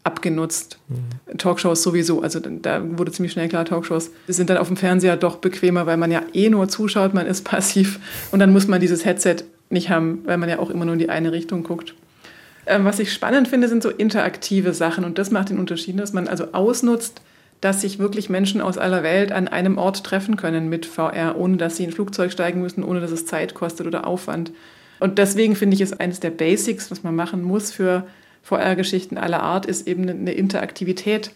[0.05, 0.79] abgenutzt.
[0.89, 1.39] Mhm.
[1.39, 5.37] Talkshows sowieso, also da wurde ziemlich schnell klar, Talkshows sind dann auf dem Fernseher doch
[5.37, 8.01] bequemer, weil man ja eh nur zuschaut, man ist passiv
[8.33, 9.37] und dann muss man dieses Headset
[9.69, 11.95] nicht haben, weil man ja auch immer nur in die eine Richtung guckt.
[12.67, 16.13] Ähm, was ich spannend finde, sind so interaktive Sachen und das macht den Unterschied, dass
[16.13, 17.21] man also ausnutzt,
[17.61, 21.59] dass sich wirklich Menschen aus aller Welt an einem Ort treffen können mit VR, ohne
[21.59, 24.51] dass sie in ein Flugzeug steigen müssen, ohne dass es Zeit kostet oder Aufwand.
[24.99, 28.07] Und deswegen finde ich es eines der Basics, was man machen muss für
[28.42, 31.33] VR-Geschichten aller Art, ist eben eine Interaktivität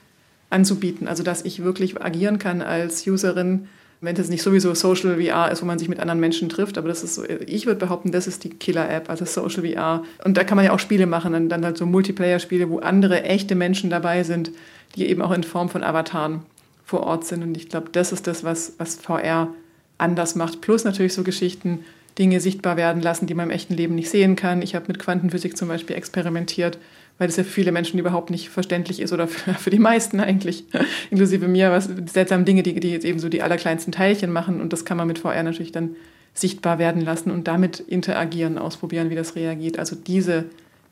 [0.51, 1.09] anzubieten.
[1.09, 3.69] Also dass ich wirklich agieren kann als Userin,
[4.01, 6.89] wenn es nicht sowieso Social VR ist, wo man sich mit anderen Menschen trifft, aber
[6.89, 10.05] das ist so, ich würde behaupten, das ist die Killer-App, also Social VR.
[10.25, 13.55] Und da kann man ja auch Spiele machen, dann, halt so Multiplayer-Spiele, wo andere echte
[13.55, 14.51] Menschen dabei sind,
[14.97, 16.43] die eben auch in Form von Avataren
[16.85, 17.43] vor Ort sind.
[17.43, 19.49] Und ich glaube, das ist das, was, was VR
[19.97, 20.61] anders macht.
[20.61, 21.81] Plus natürlich so Geschichten,
[22.19, 24.63] Dinge sichtbar werden lassen, die man im echten Leben nicht sehen kann.
[24.63, 26.79] Ich habe mit Quantenphysik zum Beispiel experimentiert,
[27.19, 30.21] weil das ja für viele Menschen überhaupt nicht verständlich ist oder für, für die meisten
[30.21, 30.65] eigentlich,
[31.11, 34.61] inklusive mir, was seltsame Dinge, die, die eben so die allerkleinsten Teilchen machen.
[34.61, 35.97] Und das kann man mit VR natürlich dann
[36.35, 39.79] sichtbar werden lassen und damit interagieren, ausprobieren, wie das reagiert.
[39.79, 40.47] Also diese,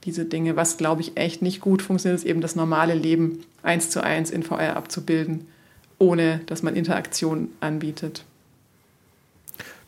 [0.05, 3.91] diese Dinge, was glaube ich echt nicht gut funktioniert, ist eben das normale Leben eins
[3.91, 5.47] zu eins in VR abzubilden,
[5.99, 8.25] ohne dass man Interaktion anbietet.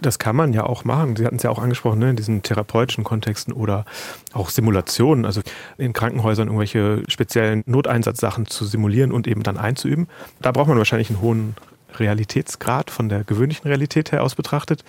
[0.00, 1.16] Das kann man ja auch machen.
[1.16, 3.84] Sie hatten es ja auch angesprochen, ne, in diesen therapeutischen Kontexten oder
[4.32, 5.40] auch Simulationen, also
[5.78, 10.08] in Krankenhäusern irgendwelche speziellen Noteinsatzsachen zu simulieren und eben dann einzuüben.
[10.40, 11.54] Da braucht man wahrscheinlich einen hohen
[11.98, 14.84] Realitätsgrad von der gewöhnlichen Realität her aus betrachtet.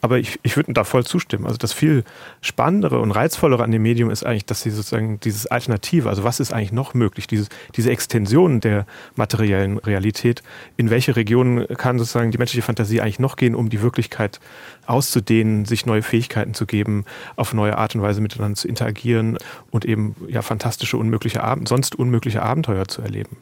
[0.00, 1.46] Aber ich, ich würde da voll zustimmen.
[1.46, 2.04] Also das viel
[2.40, 6.40] Spannendere und Reizvollere an dem Medium ist eigentlich, dass sie sozusagen dieses Alternative, also was
[6.40, 10.42] ist eigentlich noch möglich, dieses, diese Extension der materiellen Realität,
[10.76, 14.40] in welche Regionen kann sozusagen die menschliche Fantasie eigentlich noch gehen, um die Wirklichkeit
[14.86, 17.04] auszudehnen, sich neue Fähigkeiten zu geben,
[17.36, 19.38] auf neue Art und Weise miteinander zu interagieren
[19.70, 23.36] und eben ja fantastische, unmögliche Abend, sonst unmögliche Abenteuer zu erleben.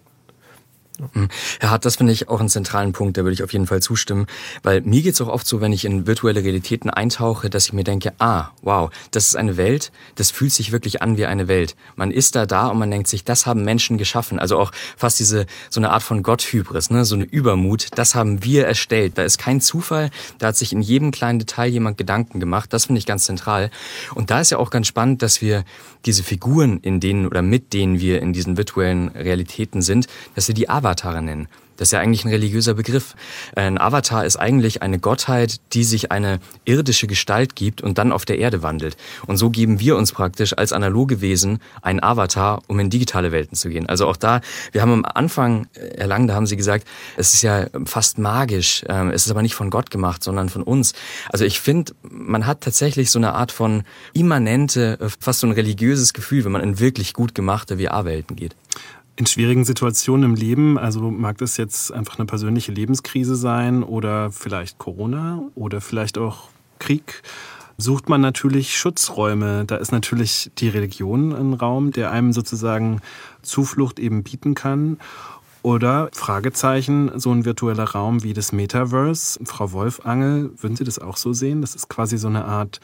[1.15, 1.29] Mhm.
[1.61, 3.81] Herr Hart, das finde ich auch einen zentralen Punkt, da würde ich auf jeden Fall
[3.81, 4.27] zustimmen,
[4.63, 7.73] weil mir geht es auch oft so, wenn ich in virtuelle Realitäten eintauche, dass ich
[7.73, 11.47] mir denke, ah, wow, das ist eine Welt, das fühlt sich wirklich an wie eine
[11.47, 11.77] Welt.
[11.97, 15.21] Man ist da da und man denkt sich, das haben Menschen geschaffen, also auch fast
[15.21, 17.05] diese, so eine Art von Gotthybris, ne?
[17.05, 20.83] so eine Übermut, das haben wir erstellt, da ist kein Zufall, da hat sich in
[20.83, 23.71] jedem kleinen Detail jemand Gedanken gemacht, das finde ich ganz zentral.
[24.15, 25.65] Und da ist ja auch ganz spannend, dass wir
[26.07, 30.55] diese Figuren, in denen oder mit denen wir in diesen virtuellen Realitäten sind, dass wir
[30.55, 31.47] die Avatare.
[31.77, 33.15] Das ist ja eigentlich ein religiöser Begriff.
[33.55, 38.25] Ein Avatar ist eigentlich eine Gottheit, die sich eine irdische Gestalt gibt und dann auf
[38.25, 38.97] der Erde wandelt.
[39.27, 43.57] Und so geben wir uns praktisch als analoge Wesen einen Avatar, um in digitale Welten
[43.57, 43.89] zu gehen.
[43.89, 44.41] Also auch da,
[44.73, 46.85] wir haben am Anfang, Herr Lang, da haben Sie gesagt,
[47.17, 48.85] es ist ja fast magisch.
[48.89, 50.95] Ähm, es ist aber nicht von Gott gemacht, sondern von uns.
[51.29, 56.13] Also ich finde, man hat tatsächlich so eine Art von immanente, fast so ein religiöses
[56.13, 58.57] Gefühl, wenn man in wirklich gut gemachte VR-Welten geht
[59.19, 64.31] in schwierigen Situationen im Leben, also mag das jetzt einfach eine persönliche Lebenskrise sein oder
[64.31, 67.23] vielleicht Corona oder vielleicht auch Krieg,
[67.79, 69.65] sucht man natürlich Schutzräume.
[69.65, 73.01] Da ist natürlich die Religion ein Raum, der einem sozusagen
[73.43, 74.99] Zuflucht eben bieten kann.
[75.63, 79.41] Oder Fragezeichen, so ein virtueller Raum wie das Metaverse.
[79.45, 81.61] Frau Wolfangel, würden Sie das auch so sehen?
[81.61, 82.79] Das ist quasi so eine Art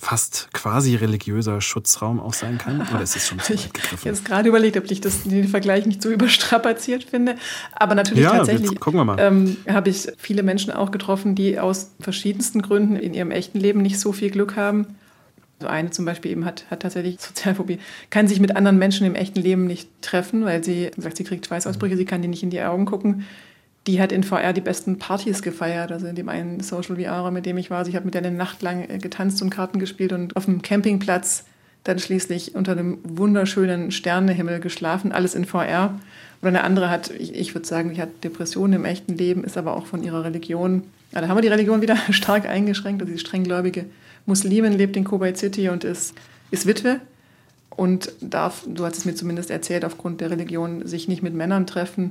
[0.00, 2.80] fast quasi religiöser Schutzraum auch sein kann?
[2.82, 3.94] Oder ist es schon zu weit gegriffen?
[3.94, 7.34] Ich habe jetzt gerade überlegt, ob ich das, den Vergleich nicht so überstrapaziert finde.
[7.72, 8.70] Aber natürlich ja, tatsächlich
[9.18, 13.82] ähm, habe ich viele Menschen auch getroffen, die aus verschiedensten Gründen in ihrem echten Leben
[13.82, 14.86] nicht so viel Glück haben.
[15.58, 17.80] Also eine zum Beispiel eben hat, hat tatsächlich Sozialphobie,
[18.10, 21.44] kann sich mit anderen Menschen im echten Leben nicht treffen, weil sie sagt, sie kriegt
[21.44, 23.26] Schweißausbrüche, sie kann denen nicht in die Augen gucken
[23.88, 25.90] die hat in VR die besten Partys gefeiert.
[25.90, 27.78] Also in dem einen Social VR, mit dem ich war.
[27.78, 30.44] Also ich habe mit der eine Nacht lang äh, getanzt und Karten gespielt und auf
[30.44, 31.44] dem Campingplatz
[31.84, 35.98] dann schließlich unter einem wunderschönen Sternenhimmel geschlafen, alles in VR.
[36.42, 39.56] Oder eine andere hat, ich, ich würde sagen, die hat Depressionen im echten Leben, ist
[39.56, 43.00] aber auch von ihrer Religion, ja, da haben wir die Religion wieder stark eingeschränkt.
[43.00, 43.86] Also die strenggläubige
[44.26, 46.14] Muslimin lebt in Kuwait City und ist,
[46.50, 47.00] ist Witwe
[47.70, 51.66] und darf, du hast es mir zumindest erzählt, aufgrund der Religion sich nicht mit Männern
[51.66, 52.10] treffen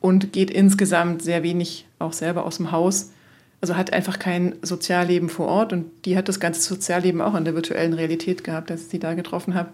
[0.00, 3.12] und geht insgesamt sehr wenig auch selber aus dem Haus.
[3.60, 7.44] Also hat einfach kein Sozialleben vor Ort und die hat das ganze Sozialleben auch in
[7.44, 9.70] der virtuellen Realität gehabt, als ich sie da getroffen habe.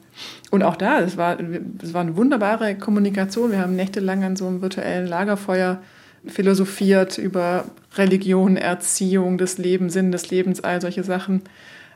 [0.51, 1.39] Und auch da, es war,
[1.83, 3.51] es war eine wunderbare Kommunikation.
[3.51, 5.83] Wir haben nächtelang an so einem virtuellen Lagerfeuer
[6.27, 11.43] philosophiert über Religion, Erziehung, das Leben, Sinn des Lebens, all solche Sachen.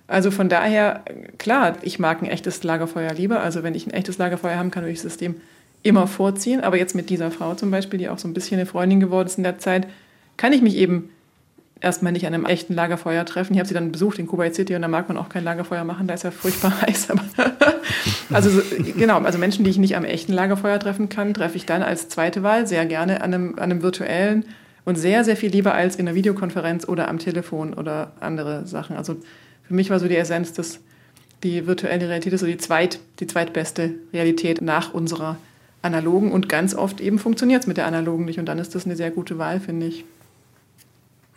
[0.07, 1.03] Also von daher,
[1.39, 3.41] klar, ich mag ein echtes Lagerfeuer lieber.
[3.41, 5.37] Also wenn ich ein echtes Lagerfeuer haben kann, ich das System
[5.83, 6.61] immer vorziehen.
[6.61, 9.27] Aber jetzt mit dieser Frau zum Beispiel, die auch so ein bisschen eine Freundin geworden
[9.27, 9.87] ist in der Zeit,
[10.37, 11.11] kann ich mich eben
[11.81, 13.55] erstmal nicht an einem echten Lagerfeuer treffen.
[13.55, 15.85] Ich habe sie dann besucht in Kuwait City und da mag man auch kein Lagerfeuer
[15.85, 17.09] machen, da ist ja furchtbar heiß.
[18.33, 18.63] also so,
[18.97, 22.09] genau, also Menschen, die ich nicht am echten Lagerfeuer treffen kann, treffe ich dann als
[22.09, 24.45] zweite Wahl sehr gerne an einem, an einem virtuellen
[24.85, 28.97] und sehr, sehr viel lieber als in einer Videokonferenz oder am Telefon oder andere Sachen.
[28.97, 29.17] Also
[29.67, 30.81] für mich war so die Essenz, dass
[31.43, 35.37] die virtuelle Realität ist so die, zweit, die zweitbeste Realität nach unserer
[35.83, 38.85] analogen und ganz oft eben funktioniert es mit der analogen nicht und dann ist das
[38.85, 40.05] eine sehr gute Wahl, finde ich.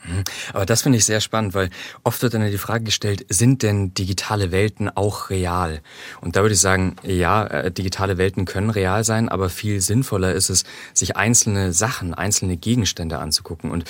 [0.05, 0.23] Mhm.
[0.53, 1.69] Aber das finde ich sehr spannend, weil
[2.03, 5.81] oft wird dann die Frage gestellt, sind denn digitale Welten auch real?
[6.21, 10.33] Und da würde ich sagen, ja, äh, digitale Welten können real sein, aber viel sinnvoller
[10.33, 13.69] ist es, sich einzelne Sachen, einzelne Gegenstände anzugucken.
[13.69, 13.85] Und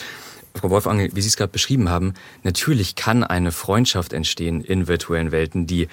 [0.54, 5.32] Frau Wolfangel, wie Sie es gerade beschrieben haben, natürlich kann eine Freundschaft entstehen in virtuellen
[5.32, 5.88] Welten, die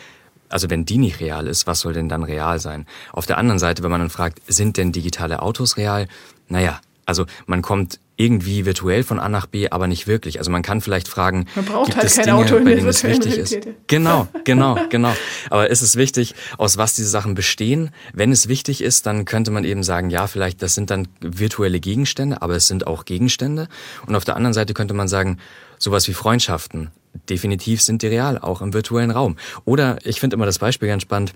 [0.48, 2.86] also wenn die nicht real ist, was soll denn dann real sein?
[3.12, 6.08] Auf der anderen Seite, wenn man dann fragt, sind denn digitale Autos real?
[6.48, 10.40] Naja, also man kommt irgendwie virtuell von A nach B, aber nicht wirklich.
[10.40, 12.74] Also man kann vielleicht fragen, man braucht gibt halt es kein Dinge, Auto in bei
[12.74, 13.56] denen es wichtig ist?
[13.86, 15.14] Genau, genau, genau.
[15.50, 17.90] Aber ist es wichtig, aus was diese Sachen bestehen?
[18.12, 21.78] Wenn es wichtig ist, dann könnte man eben sagen, ja, vielleicht das sind dann virtuelle
[21.78, 23.68] Gegenstände, aber es sind auch Gegenstände.
[24.06, 25.38] Und auf der anderen Seite könnte man sagen,
[25.78, 26.90] sowas wie Freundschaften,
[27.28, 29.36] definitiv sind die real, auch im virtuellen Raum.
[29.64, 31.34] Oder ich finde immer das Beispiel ganz spannend.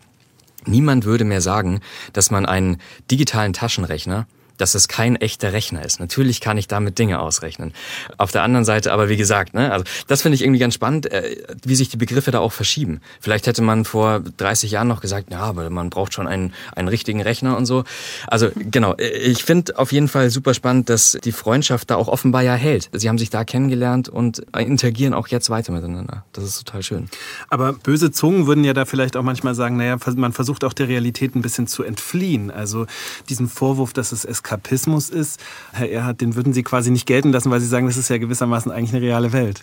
[0.65, 1.81] Niemand würde mehr sagen,
[2.13, 2.79] dass man einen
[3.11, 4.27] digitalen Taschenrechner
[4.59, 6.01] dass es kein echter Rechner ist.
[6.01, 7.73] Natürlich kann ich damit Dinge ausrechnen.
[8.19, 11.11] Auf der anderen Seite aber, wie gesagt, ne, also das finde ich irgendwie ganz spannend,
[11.11, 13.01] äh, wie sich die Begriffe da auch verschieben.
[13.21, 16.89] Vielleicht hätte man vor 30 Jahren noch gesagt, ja, aber man braucht schon einen, einen
[16.89, 17.85] richtigen Rechner und so.
[18.27, 22.09] Also genau, äh, ich finde auf jeden Fall super spannend, dass die Freundschaft da auch
[22.09, 22.91] offenbar ja hält.
[22.93, 26.25] Sie haben sich da kennengelernt und interagieren auch jetzt weiter miteinander.
[26.33, 27.09] Das ist total schön.
[27.49, 30.89] Aber böse Zungen würden ja da vielleicht auch manchmal sagen, naja, man versucht auch der
[30.89, 32.51] Realität ein bisschen zu entfliehen.
[32.51, 32.87] Also
[33.29, 35.41] diesen Vorwurf, dass es Eskapismus ist.
[35.73, 38.19] Herr Erhard, den würden Sie quasi nicht gelten lassen, weil Sie sagen, das ist ja
[38.19, 39.63] gewissermaßen eigentlich eine reale Welt.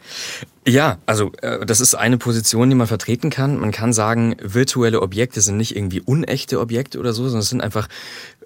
[0.65, 3.59] Ja, also äh, das ist eine Position, die man vertreten kann.
[3.59, 7.61] Man kann sagen, virtuelle Objekte sind nicht irgendwie unechte Objekte oder so, sondern es sind
[7.61, 7.87] einfach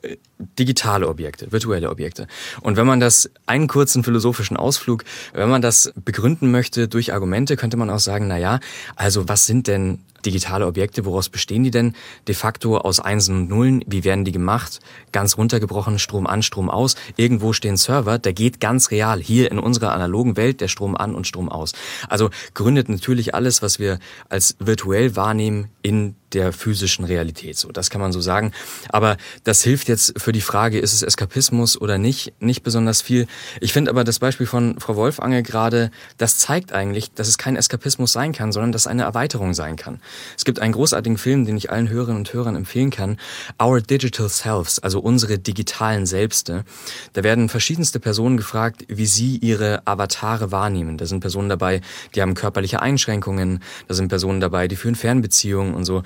[0.02, 2.28] äh, digitale Objekte, virtuelle Objekte.
[2.62, 7.56] Und wenn man das, einen kurzen philosophischen Ausflug, wenn man das begründen möchte durch Argumente,
[7.58, 8.60] könnte man auch sagen, na ja,
[8.96, 11.96] also was sind denn digitale Objekte, woraus bestehen die denn?
[12.28, 13.84] De facto aus Einsen und Nullen.
[13.88, 14.80] Wie werden die gemacht?
[15.12, 16.96] Ganz runtergebrochen, Strom an, Strom aus.
[17.16, 21.16] Irgendwo stehen Server, der geht ganz real hier in unserer analogen Welt, der Strom an
[21.16, 21.74] und Strom aus.
[22.10, 27.58] Also gründet natürlich alles, was wir als virtuell wahrnehmen, in der physischen Realität.
[27.58, 28.52] So, das kann man so sagen.
[28.90, 33.28] Aber das hilft jetzt für die Frage, ist es Eskapismus oder nicht, nicht besonders viel.
[33.62, 37.56] Ich finde aber das Beispiel von Frau Wolfangel gerade, das zeigt eigentlich, dass es kein
[37.56, 40.00] Eskapismus sein kann, sondern dass eine Erweiterung sein kann.
[40.38, 43.18] Es gibt einen großartigen Film, den ich allen Hörerinnen und Hörern empfehlen kann.
[43.62, 46.66] Our Digital Selves, also unsere digitalen Selbste.
[47.14, 50.98] Da werden verschiedenste Personen gefragt, wie sie ihre Avatare wahrnehmen.
[50.98, 51.82] Da sind Personen dabei,
[52.16, 53.64] die haben körperliche Einschränkungen.
[53.88, 56.04] Da sind Personen dabei, die führen Fernbeziehungen und so.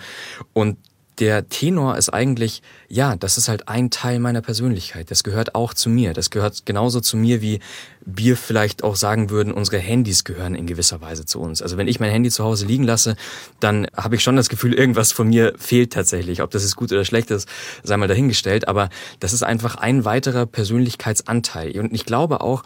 [0.54, 0.78] Und
[1.20, 5.10] der Tenor ist eigentlich, ja, das ist halt ein Teil meiner Persönlichkeit.
[5.10, 6.14] Das gehört auch zu mir.
[6.14, 7.60] Das gehört genauso zu mir, wie
[8.06, 11.62] wir vielleicht auch sagen würden, unsere Handys gehören in gewisser Weise zu uns.
[11.62, 13.16] Also wenn ich mein Handy zu Hause liegen lasse,
[13.60, 16.42] dann habe ich schon das Gefühl, irgendwas von mir fehlt tatsächlich.
[16.42, 17.50] Ob das jetzt gut oder schlecht ist,
[17.84, 18.68] sei mal dahingestellt.
[18.68, 21.80] Aber das ist einfach ein weiterer Persönlichkeitsanteil.
[21.80, 22.64] Und ich glaube auch,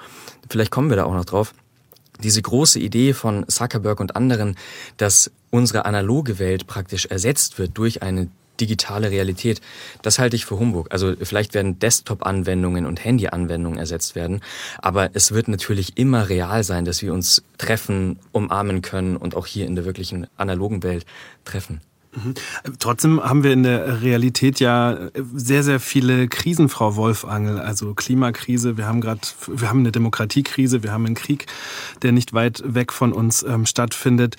[0.50, 1.54] vielleicht kommen wir da auch noch drauf,
[2.24, 4.56] diese große Idee von Zuckerberg und anderen,
[4.98, 8.30] dass unsere analoge Welt praktisch ersetzt wird durch eine
[8.60, 9.60] digitale Realität,
[10.04, 10.88] das halte ich für Humbug.
[10.92, 14.42] Also vielleicht werden Desktop-Anwendungen und Handy-Anwendungen ersetzt werden,
[14.78, 19.48] aber es wird natürlich immer real sein, dass wir uns treffen, umarmen können und auch
[19.48, 21.06] hier in der wirklichen analogen Welt
[21.44, 21.82] treffen.
[22.14, 22.34] Mhm.
[22.80, 27.60] Trotzdem haben wir in der Realität ja sehr, sehr viele Krisen, Frau Wolfangel.
[27.60, 31.46] Also Klimakrise, wir haben gerade, wir haben eine Demokratiekrise, wir haben einen Krieg,
[32.02, 34.36] der nicht weit weg von uns ähm, stattfindet.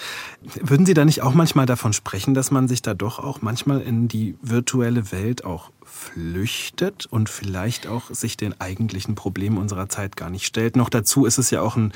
[0.60, 3.80] Würden Sie da nicht auch manchmal davon sprechen, dass man sich da doch auch manchmal
[3.80, 10.16] in die virtuelle Welt auch flüchtet und vielleicht auch sich den eigentlichen Problemen unserer Zeit
[10.16, 10.76] gar nicht stellt?
[10.76, 11.92] Noch dazu ist es ja auch ein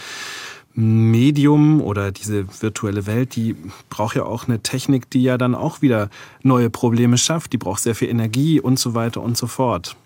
[0.79, 3.57] Medium oder diese virtuelle Welt, die
[3.89, 6.11] braucht ja auch eine Technik, die ja dann auch wieder
[6.43, 7.55] neue Probleme schafft.
[7.55, 9.97] Die braucht sehr viel Energie und so weiter und so fort.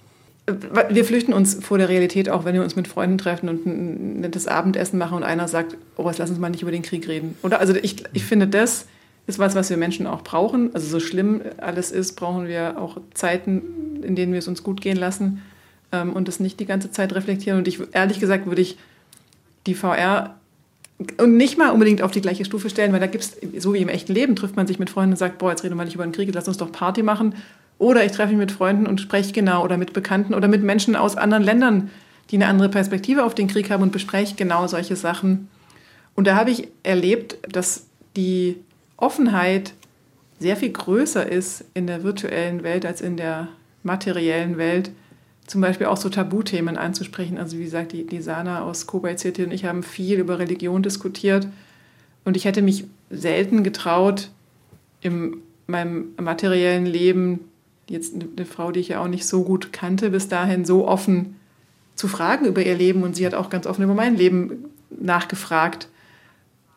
[0.46, 4.20] Wir flüchten uns vor der Realität auch, wenn wir uns mit Freunden treffen und ein
[4.20, 7.06] nettes Abendessen machen und einer sagt, oh, was lass uns mal nicht über den Krieg
[7.08, 7.36] reden.
[7.42, 8.86] Oder also ich, ich finde, das
[9.26, 10.72] ist was, was wir Menschen auch brauchen.
[10.72, 14.80] Also so schlimm alles ist, brauchen wir auch Zeiten, in denen wir es uns gut
[14.80, 15.42] gehen lassen.
[15.92, 17.58] ähm, und das nicht die ganze Zeit reflektieren.
[17.58, 18.78] Und ich ehrlich gesagt würde ich
[19.66, 20.39] die VR
[21.18, 23.78] und nicht mal unbedingt auf die gleiche Stufe stellen, weil da gibt es, so wie
[23.78, 25.84] im echten Leben, trifft man sich mit Freunden und sagt, boah, jetzt reden wir mal
[25.84, 27.34] nicht über den Krieg, lass uns doch Party machen.
[27.78, 30.96] Oder ich treffe mich mit Freunden und spreche genau oder mit Bekannten oder mit Menschen
[30.96, 31.90] aus anderen Ländern,
[32.30, 35.48] die eine andere Perspektive auf den Krieg haben und bespreche genau solche Sachen.
[36.14, 37.86] Und da habe ich erlebt, dass
[38.16, 38.56] die
[38.98, 39.72] Offenheit
[40.38, 43.48] sehr viel größer ist in der virtuellen Welt als in der
[43.82, 44.90] materiellen Welt.
[45.50, 47.36] Zum Beispiel auch so Tabuthemen anzusprechen.
[47.36, 50.80] Also wie gesagt, die, die Sana aus Kobai City und ich haben viel über Religion
[50.80, 51.48] diskutiert.
[52.24, 54.30] Und ich hätte mich selten getraut,
[55.00, 57.40] in meinem materiellen Leben
[57.88, 61.34] jetzt eine Frau, die ich ja auch nicht so gut kannte, bis dahin so offen
[61.96, 64.66] zu fragen über ihr Leben und sie hat auch ganz offen über mein Leben
[65.00, 65.88] nachgefragt.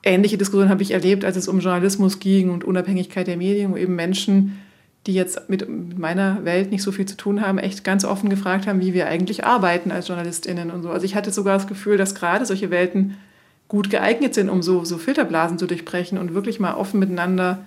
[0.01, 3.77] Ähnliche Diskussionen habe ich erlebt, als es um Journalismus ging und Unabhängigkeit der Medien, wo
[3.77, 4.62] eben Menschen,
[5.05, 8.67] die jetzt mit meiner Welt nicht so viel zu tun haben, echt ganz offen gefragt
[8.67, 10.89] haben, wie wir eigentlich arbeiten als JournalistInnen und so.
[10.89, 13.17] Also ich hatte sogar das Gefühl, dass gerade solche Welten
[13.67, 17.65] gut geeignet sind, um so, so Filterblasen zu durchbrechen und wirklich mal offen miteinander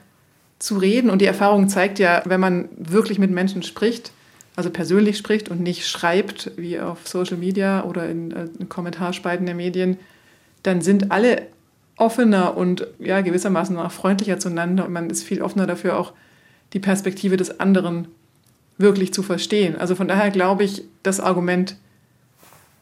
[0.58, 1.10] zu reden.
[1.10, 4.12] Und die Erfahrung zeigt ja, wenn man wirklich mit Menschen spricht,
[4.54, 9.44] also persönlich spricht und nicht schreibt, wie auf Social Media oder in, äh, in Kommentarspalten
[9.44, 9.98] der Medien,
[10.62, 11.42] dann sind alle
[11.96, 16.12] offener und ja, gewissermaßen auch freundlicher zueinander und man ist viel offener dafür, auch
[16.72, 18.08] die Perspektive des anderen
[18.78, 19.76] wirklich zu verstehen.
[19.76, 21.76] Also von daher glaube ich, das Argument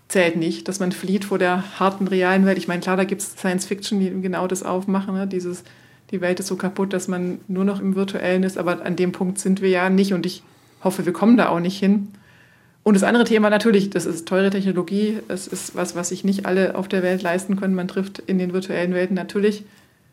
[0.08, 2.58] zählt nicht, dass man flieht vor der harten realen Welt.
[2.58, 5.26] Ich meine, klar, da gibt es Science Fiction, die genau das aufmachen, ne?
[5.26, 5.64] dieses
[6.10, 9.12] die Welt ist so kaputt, dass man nur noch im Virtuellen ist, aber an dem
[9.12, 10.42] Punkt sind wir ja nicht und ich
[10.82, 12.08] hoffe, wir kommen da auch nicht hin.
[12.82, 16.44] Und das andere Thema natürlich, das ist teure Technologie, es ist was, was sich nicht
[16.44, 17.74] alle auf der Welt leisten können.
[17.74, 19.64] Man trifft in den virtuellen Welten natürlich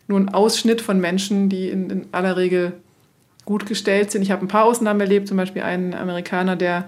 [0.07, 2.73] nur einen Ausschnitt von Menschen, die in, in aller Regel
[3.45, 4.21] gut gestellt sind.
[4.21, 6.87] Ich habe ein paar Ausnahmen erlebt, zum Beispiel einen Amerikaner, der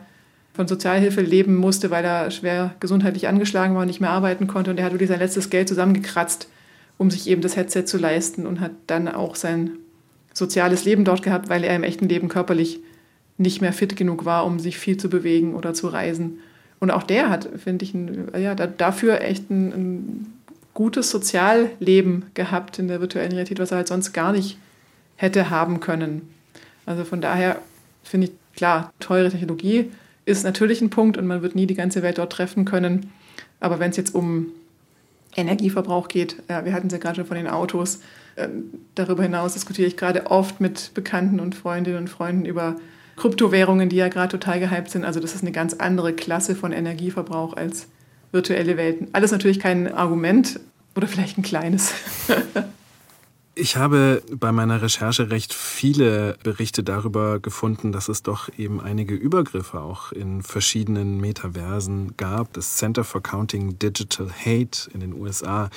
[0.53, 4.71] von Sozialhilfe leben musste, weil er schwer gesundheitlich angeschlagen war und nicht mehr arbeiten konnte.
[4.71, 6.47] Und er hat wirklich sein letztes Geld zusammengekratzt,
[6.97, 9.71] um sich eben das Headset zu leisten und hat dann auch sein
[10.33, 12.79] soziales Leben dort gehabt, weil er im echten Leben körperlich
[13.37, 16.39] nicht mehr fit genug war, um sich viel zu bewegen oder zu reisen.
[16.79, 20.33] Und auch der hat, finde ich, ein, ja, dafür echt ein, ein,
[20.73, 24.57] gutes Sozialleben gehabt in der virtuellen Realität, was er halt sonst gar nicht
[25.17, 26.33] hätte haben können.
[26.85, 27.61] Also von daher
[28.03, 29.91] finde ich, klar, teure Technologie
[30.25, 33.11] ist natürlich ein Punkt und man wird nie die ganze Welt dort treffen können.
[33.59, 34.51] Aber wenn es jetzt um
[35.35, 36.37] Energieverbrauch geht.
[36.49, 37.99] Ja, wir hatten es ja gerade schon von den Autos.
[38.37, 38.65] Ähm,
[38.95, 42.75] darüber hinaus diskutiere ich gerade oft mit Bekannten und Freundinnen und Freunden über
[43.15, 45.05] Kryptowährungen, die ja gerade total gehypt sind.
[45.05, 47.87] Also das ist eine ganz andere Klasse von Energieverbrauch als
[48.31, 49.09] virtuelle Welten.
[49.13, 50.59] Alles natürlich kein Argument
[50.95, 51.93] oder vielleicht ein kleines.
[53.55, 59.13] Ich habe bei meiner Recherche recht viele Berichte darüber gefunden, dass es doch eben einige
[59.13, 62.51] Übergriffe auch in verschiedenen Metaversen gab.
[62.53, 65.69] Das Center for Counting Digital Hate in den USA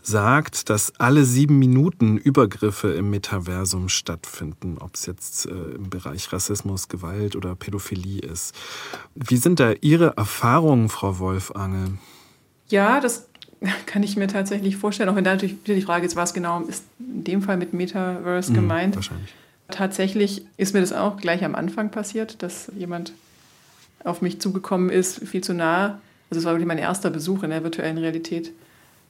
[0.00, 6.32] sagt, dass alle sieben Minuten Übergriffe im Metaversum stattfinden, ob es jetzt äh, im Bereich
[6.32, 8.54] Rassismus, Gewalt oder Pädophilie ist.
[9.14, 11.98] Wie sind da Ihre Erfahrungen, Frau Wolfange?
[12.70, 13.27] Ja, das
[13.86, 16.84] kann ich mir tatsächlich vorstellen, auch wenn da natürlich die Frage ist, was genau ist
[16.98, 18.96] in dem Fall mit Metaverse mhm, gemeint.
[18.96, 19.34] wahrscheinlich.
[19.70, 23.12] Tatsächlich ist mir das auch gleich am Anfang passiert, dass jemand
[24.04, 26.00] auf mich zugekommen ist, viel zu nah.
[26.30, 28.52] Also es war wirklich mein erster Besuch in der virtuellen Realität.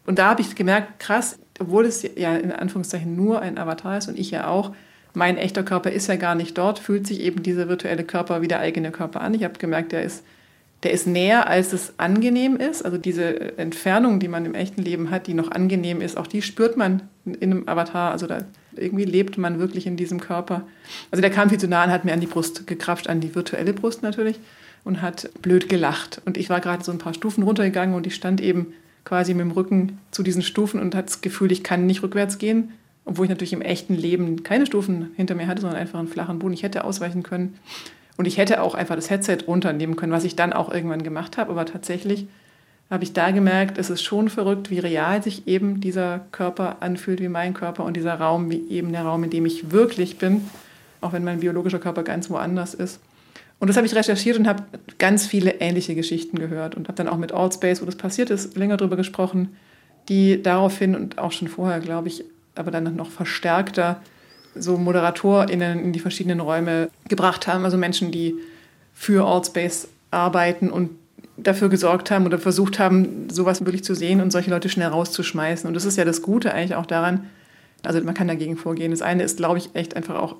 [0.07, 4.09] Und da habe ich gemerkt, krass, obwohl es ja in Anführungszeichen nur ein Avatar ist
[4.09, 4.73] und ich ja auch,
[5.15, 8.49] mein echter Körper ist ja gar nicht dort, fühlt sich eben dieser virtuelle Körper wie
[8.49, 9.35] der eigene Körper an.
[9.35, 10.25] Ich habe gemerkt, der ist
[10.83, 12.85] der ist näher, als es angenehm ist.
[12.85, 16.43] Also diese Entfernung, die man im echten Leben hat, die noch angenehm ist, auch die
[16.43, 18.13] spürt man in einem Avatar.
[18.13, 18.43] Also da
[18.77, 20.63] irgendwie lebt man wirklich in diesem Körper.
[21.11, 23.35] Also der kam viel zu nah und hat mir an die Brust gekrapscht, an die
[23.35, 24.39] virtuelle Brust natürlich
[24.85, 26.23] und hat blöd gelacht.
[26.25, 28.73] Und ich war gerade so ein paar Stufen runtergegangen und ich stand eben
[29.05, 32.39] quasi mit dem Rücken zu diesen Stufen und hatte das Gefühl, ich kann nicht rückwärts
[32.39, 32.73] gehen,
[33.05, 36.39] obwohl ich natürlich im echten Leben keine Stufen hinter mir hatte, sondern einfach einen flachen
[36.39, 36.55] Boden.
[36.55, 37.59] Ich hätte ausweichen können.
[38.19, 41.39] Und ich hätte auch einfach das Headset runternehmen können, was ich dann auch irgendwann gemacht
[41.39, 41.53] habe.
[41.53, 42.27] Aber tatsächlich
[42.91, 47.21] habe ich da gemerkt, es ist schon verrückt, wie real sich eben dieser Körper anfühlt,
[47.21, 50.43] wie mein Körper und dieser Raum, wie eben der Raum, in dem ich wirklich bin,
[51.01, 53.01] auch wenn mein biologischer Körper ganz woanders ist.
[53.61, 54.65] Und das habe ich recherchiert und habe
[54.99, 58.57] ganz viele ähnliche Geschichten gehört und habe dann auch mit Allspace, wo das passiert ist,
[58.57, 59.57] länger darüber gesprochen,
[60.09, 62.25] die daraufhin und auch schon vorher, glaube ich,
[62.57, 64.01] aber dann noch verstärkter
[64.61, 68.35] so ModeratorInnen in die verschiedenen Räume gebracht haben, also Menschen, die
[68.95, 70.91] für Altspace arbeiten und
[71.37, 75.69] dafür gesorgt haben oder versucht haben, sowas wirklich zu sehen und solche Leute schnell rauszuschmeißen.
[75.69, 77.27] Und das ist ja das Gute eigentlich auch daran,
[77.85, 78.91] also man kann dagegen vorgehen.
[78.91, 80.37] Das eine ist, glaube ich, echt einfach auch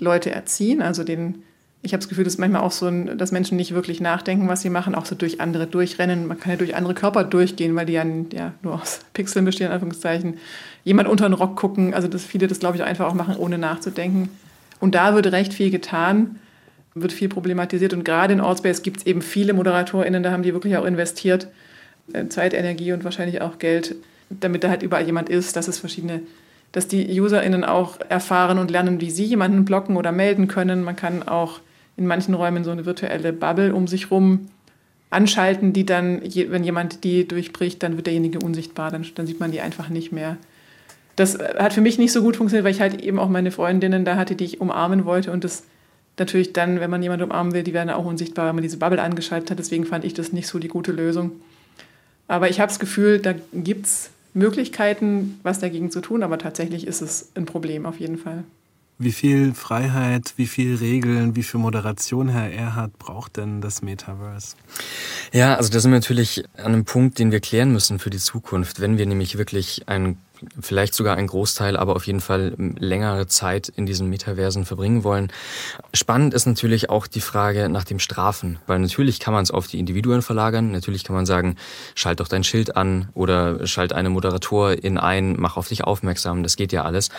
[0.00, 1.42] Leute erziehen, also denen
[1.80, 4.62] ich habe das Gefühl, dass manchmal auch so, ein, dass Menschen nicht wirklich nachdenken, was
[4.62, 6.26] sie machen, auch so durch andere durchrennen.
[6.26, 9.68] Man kann ja durch andere Körper durchgehen, weil die ja, ja nur aus Pixeln bestehen,
[9.68, 10.38] in Anführungszeichen.
[10.88, 13.58] Jemand unter den Rock gucken, also dass viele das, glaube ich, einfach auch machen, ohne
[13.58, 14.30] nachzudenken.
[14.80, 16.36] Und da wird recht viel getan,
[16.94, 17.92] wird viel problematisiert.
[17.92, 21.48] Und gerade in Outspace gibt es eben viele ModeratorInnen, da haben die wirklich auch investiert,
[22.14, 23.96] äh, Zeit, Energie und wahrscheinlich auch Geld,
[24.30, 26.22] damit da halt überall jemand ist, dass es verschiedene
[26.72, 30.84] dass die UserInnen auch erfahren und lernen, wie sie jemanden blocken oder melden können.
[30.84, 31.60] Man kann auch
[31.96, 34.48] in manchen Räumen so eine virtuelle Bubble um sich rum
[35.10, 39.50] anschalten, die dann, wenn jemand die durchbricht, dann wird derjenige unsichtbar, dann, dann sieht man
[39.50, 40.36] die einfach nicht mehr.
[41.18, 44.04] Das hat für mich nicht so gut funktioniert, weil ich halt eben auch meine Freundinnen
[44.04, 45.64] da hatte, die ich umarmen wollte und das
[46.16, 49.02] natürlich dann, wenn man jemanden umarmen will, die werden auch unsichtbar, wenn man diese Bubble
[49.02, 49.58] angeschaltet hat.
[49.58, 51.32] Deswegen fand ich das nicht so die gute Lösung.
[52.28, 56.86] Aber ich habe das Gefühl, da gibt es Möglichkeiten, was dagegen zu tun, aber tatsächlich
[56.86, 58.44] ist es ein Problem auf jeden Fall.
[59.00, 64.56] Wie viel Freiheit, wie viel Regeln, wie viel Moderation Herr Erhard braucht denn das Metaverse?
[65.32, 68.18] Ja, also da sind wir natürlich an einem Punkt, den wir klären müssen für die
[68.18, 68.80] Zukunft.
[68.80, 70.16] Wenn wir nämlich wirklich ein
[70.60, 75.32] vielleicht sogar ein Großteil, aber auf jeden Fall längere Zeit in diesen Metaversen verbringen wollen.
[75.92, 79.66] Spannend ist natürlich auch die Frage nach dem Strafen, weil natürlich kann man es auf
[79.66, 80.70] die Individuen verlagern.
[80.70, 81.56] Natürlich kann man sagen,
[81.94, 86.42] schalt doch dein Schild an oder schalt eine Moderatorin ein, mach auf dich aufmerksam.
[86.42, 87.10] Das geht ja alles.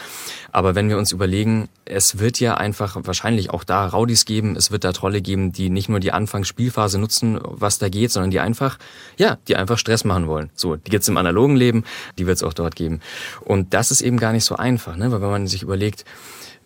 [0.52, 4.72] Aber wenn wir uns überlegen, es wird ja einfach wahrscheinlich auch da Raudis geben, es
[4.72, 8.40] wird da Trolle geben, die nicht nur die Anfangsspielphase nutzen, was da geht, sondern die
[8.40, 8.78] einfach,
[9.18, 10.50] ja, die einfach Stress machen wollen.
[10.54, 11.84] So, die gibt's im analogen Leben,
[12.18, 13.02] die wird es auch dort geben.
[13.41, 15.12] Und das ist eben gar nicht so einfach, ne?
[15.12, 16.05] weil wenn man sich überlegt,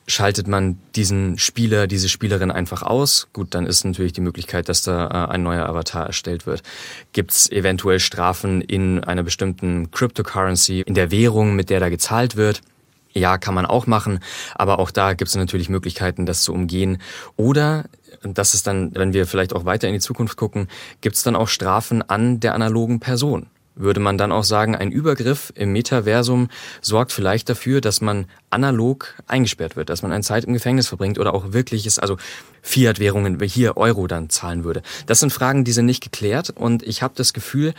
[0.08, 4.82] schaltet man diesen Spieler, diese Spielerin einfach aus, gut, dann ist natürlich die Möglichkeit, dass
[4.82, 6.62] da äh, ein neuer Avatar erstellt wird.
[7.14, 12.36] Gibt es eventuell Strafen in einer bestimmten Cryptocurrency, in der Währung, mit der da gezahlt
[12.36, 12.62] wird?
[13.14, 14.20] Ja, kann man auch machen,
[14.56, 16.98] aber auch da gibt es natürlich Möglichkeiten, das zu umgehen.
[17.38, 17.86] Oder,
[18.24, 20.68] das ist dann, wenn wir vielleicht auch weiter in die Zukunft gucken,
[21.02, 24.92] gibt es dann auch Strafen an der analogen Person würde man dann auch sagen, ein
[24.92, 26.50] Übergriff im Metaversum
[26.82, 31.20] sorgt vielleicht dafür, dass man analog eingesperrt wird, dass man eine Zeit im Gefängnis verbringt
[31.20, 32.18] oder auch wirkliches, also
[32.62, 34.82] Fiat-Währungen, wie hier Euro dann zahlen würde.
[35.06, 37.74] Das sind Fragen, die sind nicht geklärt und ich habe das Gefühl,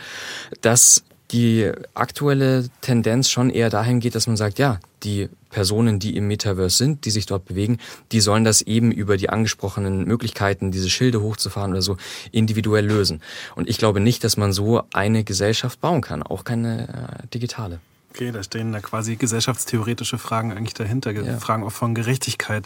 [0.61, 6.15] dass die aktuelle Tendenz schon eher dahin geht, dass man sagt, ja, die Personen, die
[6.15, 7.79] im Metaverse sind, die sich dort bewegen,
[8.11, 11.97] die sollen das eben über die angesprochenen Möglichkeiten, diese Schilde hochzufahren oder so,
[12.31, 13.21] individuell lösen.
[13.55, 17.79] Und ich glaube nicht, dass man so eine Gesellschaft bauen kann, auch keine äh, digitale.
[18.15, 21.37] Okay, da stehen da quasi gesellschaftstheoretische Fragen eigentlich dahinter, ja.
[21.37, 22.65] Fragen auch von Gerechtigkeit.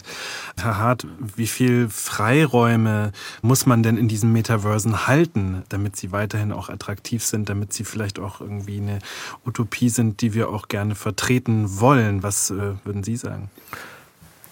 [0.56, 3.10] Herr Hart, wie viel Freiräume
[3.42, 7.82] muss man denn in diesen Metaversen halten, damit sie weiterhin auch attraktiv sind, damit sie
[7.82, 9.00] vielleicht auch irgendwie eine
[9.44, 12.22] Utopie sind, die wir auch gerne vertreten wollen?
[12.22, 13.50] Was äh, würden Sie sagen?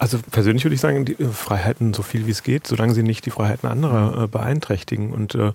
[0.01, 3.25] Also persönlich würde ich sagen, die Freiheiten so viel wie es geht, solange sie nicht
[3.25, 5.13] die Freiheiten anderer äh, beeinträchtigen.
[5.13, 5.53] Und äh,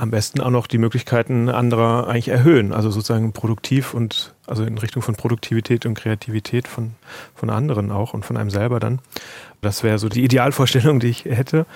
[0.00, 2.72] am besten auch noch die Möglichkeiten anderer eigentlich erhöhen.
[2.72, 6.92] Also sozusagen produktiv und also in Richtung von Produktivität und Kreativität von,
[7.34, 9.00] von anderen auch und von einem selber dann.
[9.60, 11.66] Das wäre so die Idealvorstellung, die ich hätte.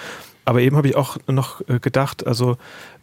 [0.47, 2.57] Aber eben habe ich auch noch äh, gedacht, also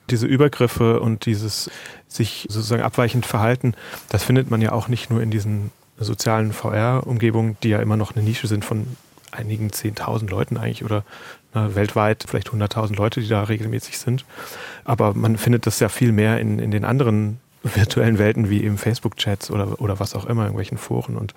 [0.10, 1.70] diese Übergriffe und dieses
[2.08, 3.76] sich sozusagen abweichend Verhalten,
[4.10, 5.70] das findet man ja auch nicht nur in diesen
[6.00, 8.88] sozialen VR-Umgebungen, die ja immer noch eine Nische sind von
[9.32, 11.04] einigen 10.000 Leuten eigentlich oder
[11.54, 14.26] weltweit vielleicht 100.000 Leute, die da regelmäßig sind.
[14.84, 18.78] Aber man findet das ja viel mehr in, in den anderen virtuellen Welten wie eben
[18.78, 21.16] Facebook-Chats oder, oder was auch immer, irgendwelchen Foren.
[21.16, 21.34] Und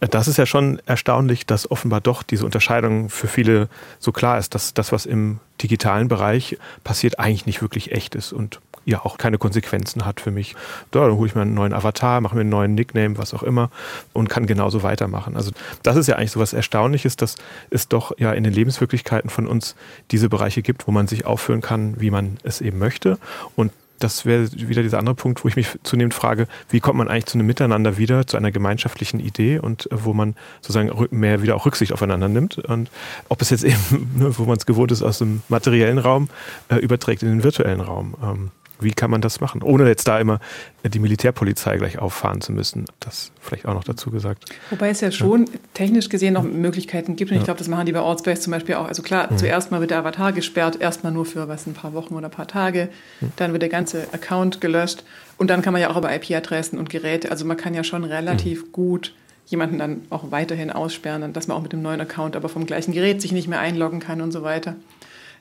[0.00, 4.38] äh, das ist ja schon erstaunlich, dass offenbar doch diese Unterscheidung für viele so klar
[4.38, 9.04] ist, dass das, was im digitalen Bereich passiert, eigentlich nicht wirklich echt ist und ja
[9.04, 10.56] auch keine Konsequenzen hat für mich.
[10.90, 13.42] Da dann hole ich mir einen neuen Avatar, mache mir einen neuen Nickname, was auch
[13.42, 13.70] immer
[14.12, 15.36] und kann genauso weitermachen.
[15.36, 15.50] Also
[15.82, 17.36] das ist ja eigentlich so was Erstaunliches, dass
[17.70, 19.76] es doch ja in den Lebenswirklichkeiten von uns
[20.10, 23.18] diese Bereiche gibt, wo man sich aufführen kann, wie man es eben möchte.
[23.56, 27.08] Und das wäre wieder dieser andere Punkt, wo ich mich zunehmend frage, wie kommt man
[27.08, 31.42] eigentlich zu einem Miteinander wieder, zu einer gemeinschaftlichen Idee und äh, wo man sozusagen mehr
[31.42, 32.90] wieder auch Rücksicht aufeinander nimmt und
[33.28, 36.28] ob es jetzt eben, ne, wo man es gewohnt ist, aus dem materiellen Raum
[36.68, 38.50] äh, überträgt in den virtuellen Raum.
[38.80, 40.40] Wie kann man das machen, ohne jetzt da immer
[40.84, 42.84] die Militärpolizei gleich auffahren zu müssen?
[43.00, 44.44] Das vielleicht auch noch dazu gesagt.
[44.70, 45.52] Wobei es ja schon ja.
[45.74, 47.30] technisch gesehen noch Möglichkeiten gibt.
[47.30, 48.86] Und ich glaube, das machen die bei Outspace zum Beispiel auch.
[48.86, 49.38] Also klar, mhm.
[49.38, 52.32] zuerst mal wird der Avatar gesperrt, erstmal nur für was, ein paar Wochen oder ein
[52.32, 52.88] paar Tage.
[53.20, 53.32] Mhm.
[53.36, 55.04] Dann wird der ganze Account gelöscht.
[55.36, 58.04] Und dann kann man ja auch über IP-Adressen und Geräte, also man kann ja schon
[58.04, 58.72] relativ mhm.
[58.72, 59.14] gut
[59.46, 62.92] jemanden dann auch weiterhin aussperren, dass man auch mit dem neuen Account aber vom gleichen
[62.92, 64.76] Gerät sich nicht mehr einloggen kann und so weiter.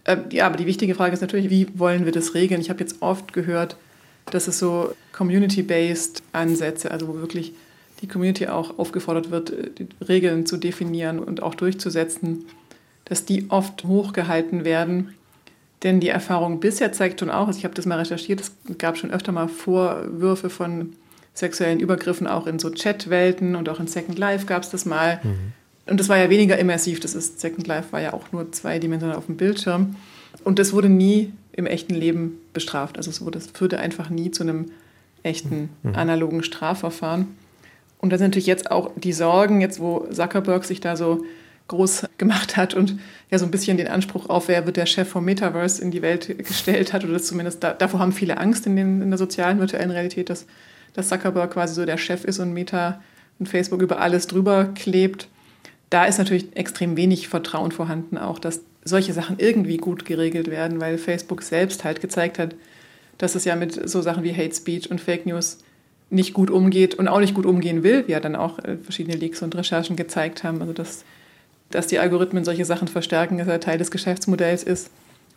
[0.04, 2.62] Äh, ja, aber die wichtige Frage ist natürlich, wie wollen wir das regeln?
[2.62, 3.78] Ich habe jetzt oft gehört,
[4.32, 7.54] dass es so community-based Ansätze, also wo wirklich
[8.02, 12.46] die Community auch aufgefordert wird, die Regeln zu definieren und auch durchzusetzen,
[13.06, 15.16] dass die oft hochgehalten werden.
[15.84, 18.98] Denn die Erfahrung bisher zeigt schon auch, also ich habe das mal recherchiert, es gab
[18.98, 20.94] schon öfter mal Vorwürfe von
[21.34, 25.20] sexuellen Übergriffen auch in so Chatwelten und auch in Second Life gab es das mal.
[25.24, 25.54] Mhm.
[25.90, 29.16] Und das war ja weniger immersiv, das ist Second Life war ja auch nur zweidimensional
[29.16, 29.96] auf dem Bildschirm.
[30.44, 32.98] Und das wurde nie im echten Leben bestraft.
[32.98, 34.72] Also es wurde, das führte einfach nie zu einem
[35.24, 35.96] echten mhm.
[35.96, 37.28] analogen Strafverfahren.
[38.00, 41.24] Und da sind natürlich jetzt auch die Sorgen, jetzt wo Zuckerberg sich da so
[41.68, 42.98] groß gemacht hat und
[43.30, 46.02] ja so ein bisschen den Anspruch auf, wer wird der Chef vom Metaverse in die
[46.02, 49.60] Welt gestellt hat, oder zumindest da, davor haben viele Angst in, den, in der sozialen
[49.60, 50.46] virtuellen Realität, dass,
[50.94, 53.02] dass Zuckerberg quasi so der Chef ist und Meta
[53.40, 55.28] und Facebook über alles drüber klebt.
[55.90, 60.82] Da ist natürlich extrem wenig Vertrauen vorhanden, auch dass solche Sachen irgendwie gut geregelt werden,
[60.82, 62.56] weil Facebook selbst halt gezeigt hat,
[63.18, 65.60] dass es ja mit so Sachen wie Hate Speech und Fake News
[66.10, 69.18] nicht gut umgeht und auch nicht gut umgehen will, wie ja dann auch äh, verschiedene
[69.18, 70.62] Leaks und Recherchen gezeigt haben.
[70.62, 71.04] Also dass,
[71.70, 74.90] dass die Algorithmen solche Sachen verstärken, dass er Teil des Geschäftsmodells ist.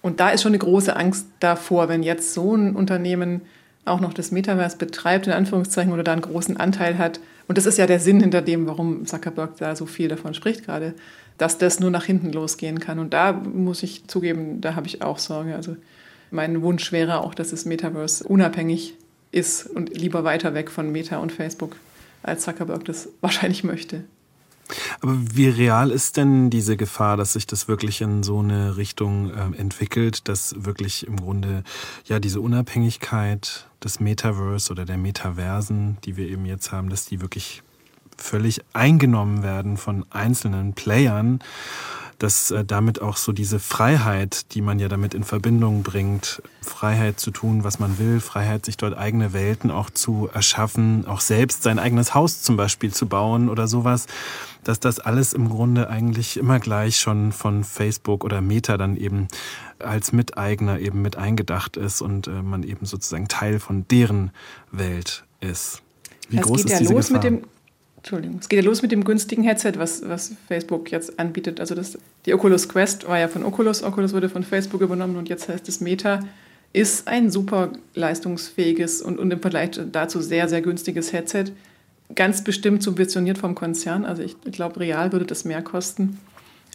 [0.03, 3.43] Und da ist schon eine große Angst davor, wenn jetzt so ein Unternehmen
[3.85, 7.21] auch noch das Metaverse betreibt, in Anführungszeichen, oder da einen großen Anteil hat.
[7.51, 10.65] Und das ist ja der Sinn hinter dem, warum Zuckerberg da so viel davon spricht
[10.67, 10.95] gerade,
[11.37, 13.01] dass das nur nach hinten losgehen kann.
[13.01, 15.57] Und da muss ich zugeben, da habe ich auch Sorge.
[15.57, 15.75] Also
[16.31, 18.95] mein Wunsch wäre auch, dass das Metaverse unabhängig
[19.33, 21.75] ist und lieber weiter weg von Meta und Facebook,
[22.23, 24.05] als Zuckerberg das wahrscheinlich möchte.
[25.01, 29.31] Aber wie real ist denn diese Gefahr, dass sich das wirklich in so eine Richtung
[29.31, 31.65] äh, entwickelt, dass wirklich im Grunde
[32.05, 37.21] ja diese Unabhängigkeit des Metaverse oder der Metaversen, die wir eben jetzt haben, dass die
[37.21, 37.63] wirklich
[38.17, 41.41] völlig eingenommen werden von einzelnen Playern,
[42.21, 47.19] dass äh, damit auch so diese Freiheit, die man ja damit in Verbindung bringt, Freiheit
[47.19, 51.63] zu tun, was man will, Freiheit, sich dort eigene Welten auch zu erschaffen, auch selbst
[51.63, 54.07] sein eigenes Haus zum Beispiel zu bauen oder sowas,
[54.65, 59.29] dass das alles im Grunde eigentlich immer gleich schon von Facebook oder Meta dann eben
[59.79, 64.31] als Miteigner eben mit eingedacht ist und äh, man eben sozusagen Teil von deren
[64.71, 65.83] Welt ist.
[66.29, 67.25] Wie es groß geht ist ja diese los Gefahr?
[67.25, 67.49] mit dem
[68.01, 68.39] Entschuldigung.
[68.41, 71.61] Es geht ja los mit dem günstigen Headset, was, was Facebook jetzt anbietet.
[71.61, 75.29] Also das, die Oculus Quest war ja von Oculus, Oculus wurde von Facebook übernommen und
[75.29, 76.21] jetzt heißt es Meta.
[76.73, 81.47] Ist ein super leistungsfähiges und, und im Vergleich dazu sehr, sehr günstiges Headset.
[82.15, 84.05] Ganz bestimmt subventioniert vom Konzern.
[84.05, 86.19] Also ich, glaube, real würde das mehr kosten.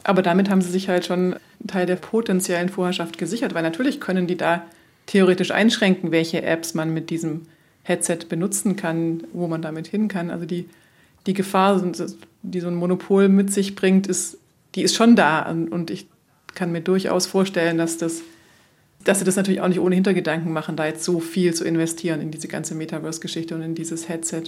[0.04, 4.00] Aber damit haben sie sich halt schon einen Teil der potenziellen Vorherrschaft gesichert, weil natürlich
[4.00, 4.64] können die da
[5.08, 7.44] theoretisch einschränken, welche Apps man mit diesem
[7.84, 10.30] Headset benutzen kann, wo man damit hin kann.
[10.30, 10.68] Also die
[11.26, 11.82] die Gefahr,
[12.44, 14.38] die so ein Monopol mit sich bringt, ist,
[14.76, 15.50] die ist schon da.
[15.50, 16.08] Und ich
[16.54, 18.22] kann mir durchaus vorstellen, dass das
[19.04, 22.22] dass sie das natürlich auch nicht ohne Hintergedanken machen, da jetzt so viel zu investieren
[22.22, 24.46] in diese ganze Metaverse-Geschichte und in dieses Headset.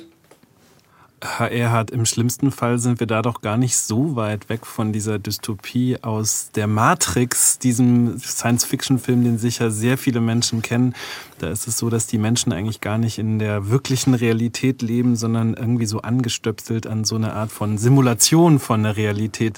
[1.20, 4.94] Herr Erhard, im schlimmsten Fall sind wir da doch gar nicht so weit weg von
[4.94, 10.94] dieser Dystopie aus der Matrix, diesem Science-Fiction-Film, den sicher sehr viele Menschen kennen.
[11.40, 15.16] Da ist es so, dass die Menschen eigentlich gar nicht in der wirklichen Realität leben,
[15.16, 19.58] sondern irgendwie so angestöpselt an so eine Art von Simulation von der Realität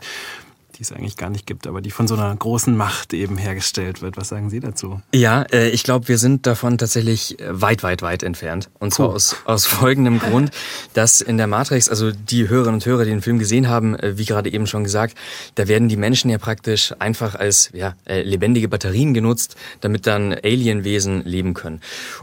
[0.79, 4.01] die es eigentlich gar nicht gibt, aber die von so einer großen Macht eben hergestellt
[4.01, 4.15] wird.
[4.15, 5.01] Was sagen Sie dazu?
[5.13, 8.69] Ja, äh, ich glaube, wir sind davon tatsächlich äh, weit, weit, weit entfernt.
[8.79, 10.51] Und zwar aus, aus folgendem Grund,
[10.93, 14.17] dass in der Matrix, also die Hörerinnen und Hörer, die den Film gesehen haben, äh,
[14.17, 15.17] wie gerade eben schon gesagt,
[15.55, 21.25] da werden die Menschen ja praktisch einfach als ja, lebendige Batterien genutzt, damit dann Alienwesen
[21.25, 21.81] leben können.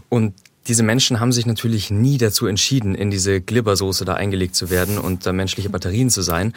[0.09, 0.33] Und
[0.69, 4.99] diese Menschen haben sich natürlich nie dazu entschieden, in diese Glibbersoße da eingelegt zu werden
[4.99, 6.53] und da menschliche Batterien zu sein,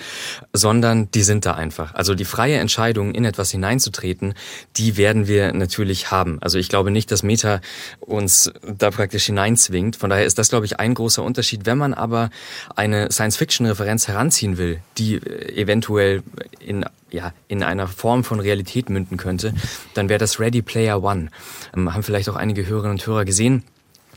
[0.53, 1.93] sondern die sind da einfach.
[1.93, 4.34] Also die freie Entscheidung, in etwas hineinzutreten,
[4.78, 6.38] die werden wir natürlich haben.
[6.41, 7.62] Also ich glaube nicht, dass Meta
[7.99, 9.95] uns da praktisch hineinzwingt.
[9.95, 11.66] Von daher ist das, glaube ich, ein großer Unterschied.
[11.66, 12.30] Wenn man aber
[12.76, 16.24] eine Science-Fiction-Referenz heranziehen will, die äh, eventuell
[16.60, 19.53] in ja, in einer Form von Realität münden könnte,
[19.95, 21.30] dann wäre das Ready Player One.
[21.76, 23.64] Ähm, haben vielleicht auch einige Hörerinnen und Hörer gesehen.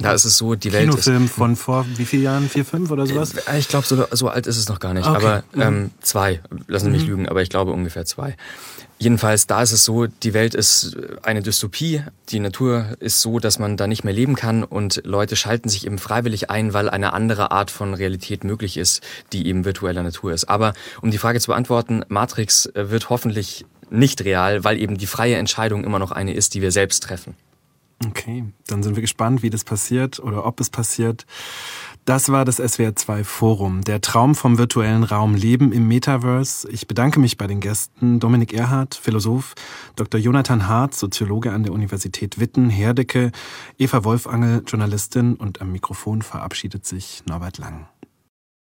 [0.03, 2.49] Da ist es so, die Welt Kinofilm ist, von vor wie vielen Jahren?
[2.49, 3.35] Vier, fünf oder sowas?
[3.35, 5.07] Äh, ich glaube, so, so alt ist es noch gar nicht.
[5.07, 5.17] Okay.
[5.17, 5.63] Aber mhm.
[5.63, 7.09] ähm, zwei, lassen Sie mich mhm.
[7.09, 8.37] lügen, aber ich glaube ungefähr zwei.
[9.03, 12.05] Jedenfalls, da ist es so, die Welt ist eine Dystopie.
[12.29, 15.87] Die Natur ist so, dass man da nicht mehr leben kann und Leute schalten sich
[15.87, 20.33] eben freiwillig ein, weil eine andere Art von Realität möglich ist, die eben virtueller Natur
[20.33, 20.45] ist.
[20.45, 25.07] Aber um die Frage zu beantworten, Matrix äh, wird hoffentlich nicht real, weil eben die
[25.07, 27.35] freie Entscheidung immer noch eine ist, die wir selbst treffen.
[28.09, 31.27] Okay, dann sind wir gespannt, wie das passiert oder ob es passiert.
[32.05, 36.69] Das war das SWR2 Forum, der Traum vom virtuellen Raum Leben im Metaverse.
[36.69, 39.55] Ich bedanke mich bei den Gästen Dominik Erhardt, Philosoph,
[39.95, 40.19] Dr.
[40.21, 43.31] Jonathan Hart, Soziologe an der Universität Witten, Herdecke,
[43.79, 47.92] Eva Wolfangel, Journalistin und am Mikrofon verabschiedet sich Norbert Lang.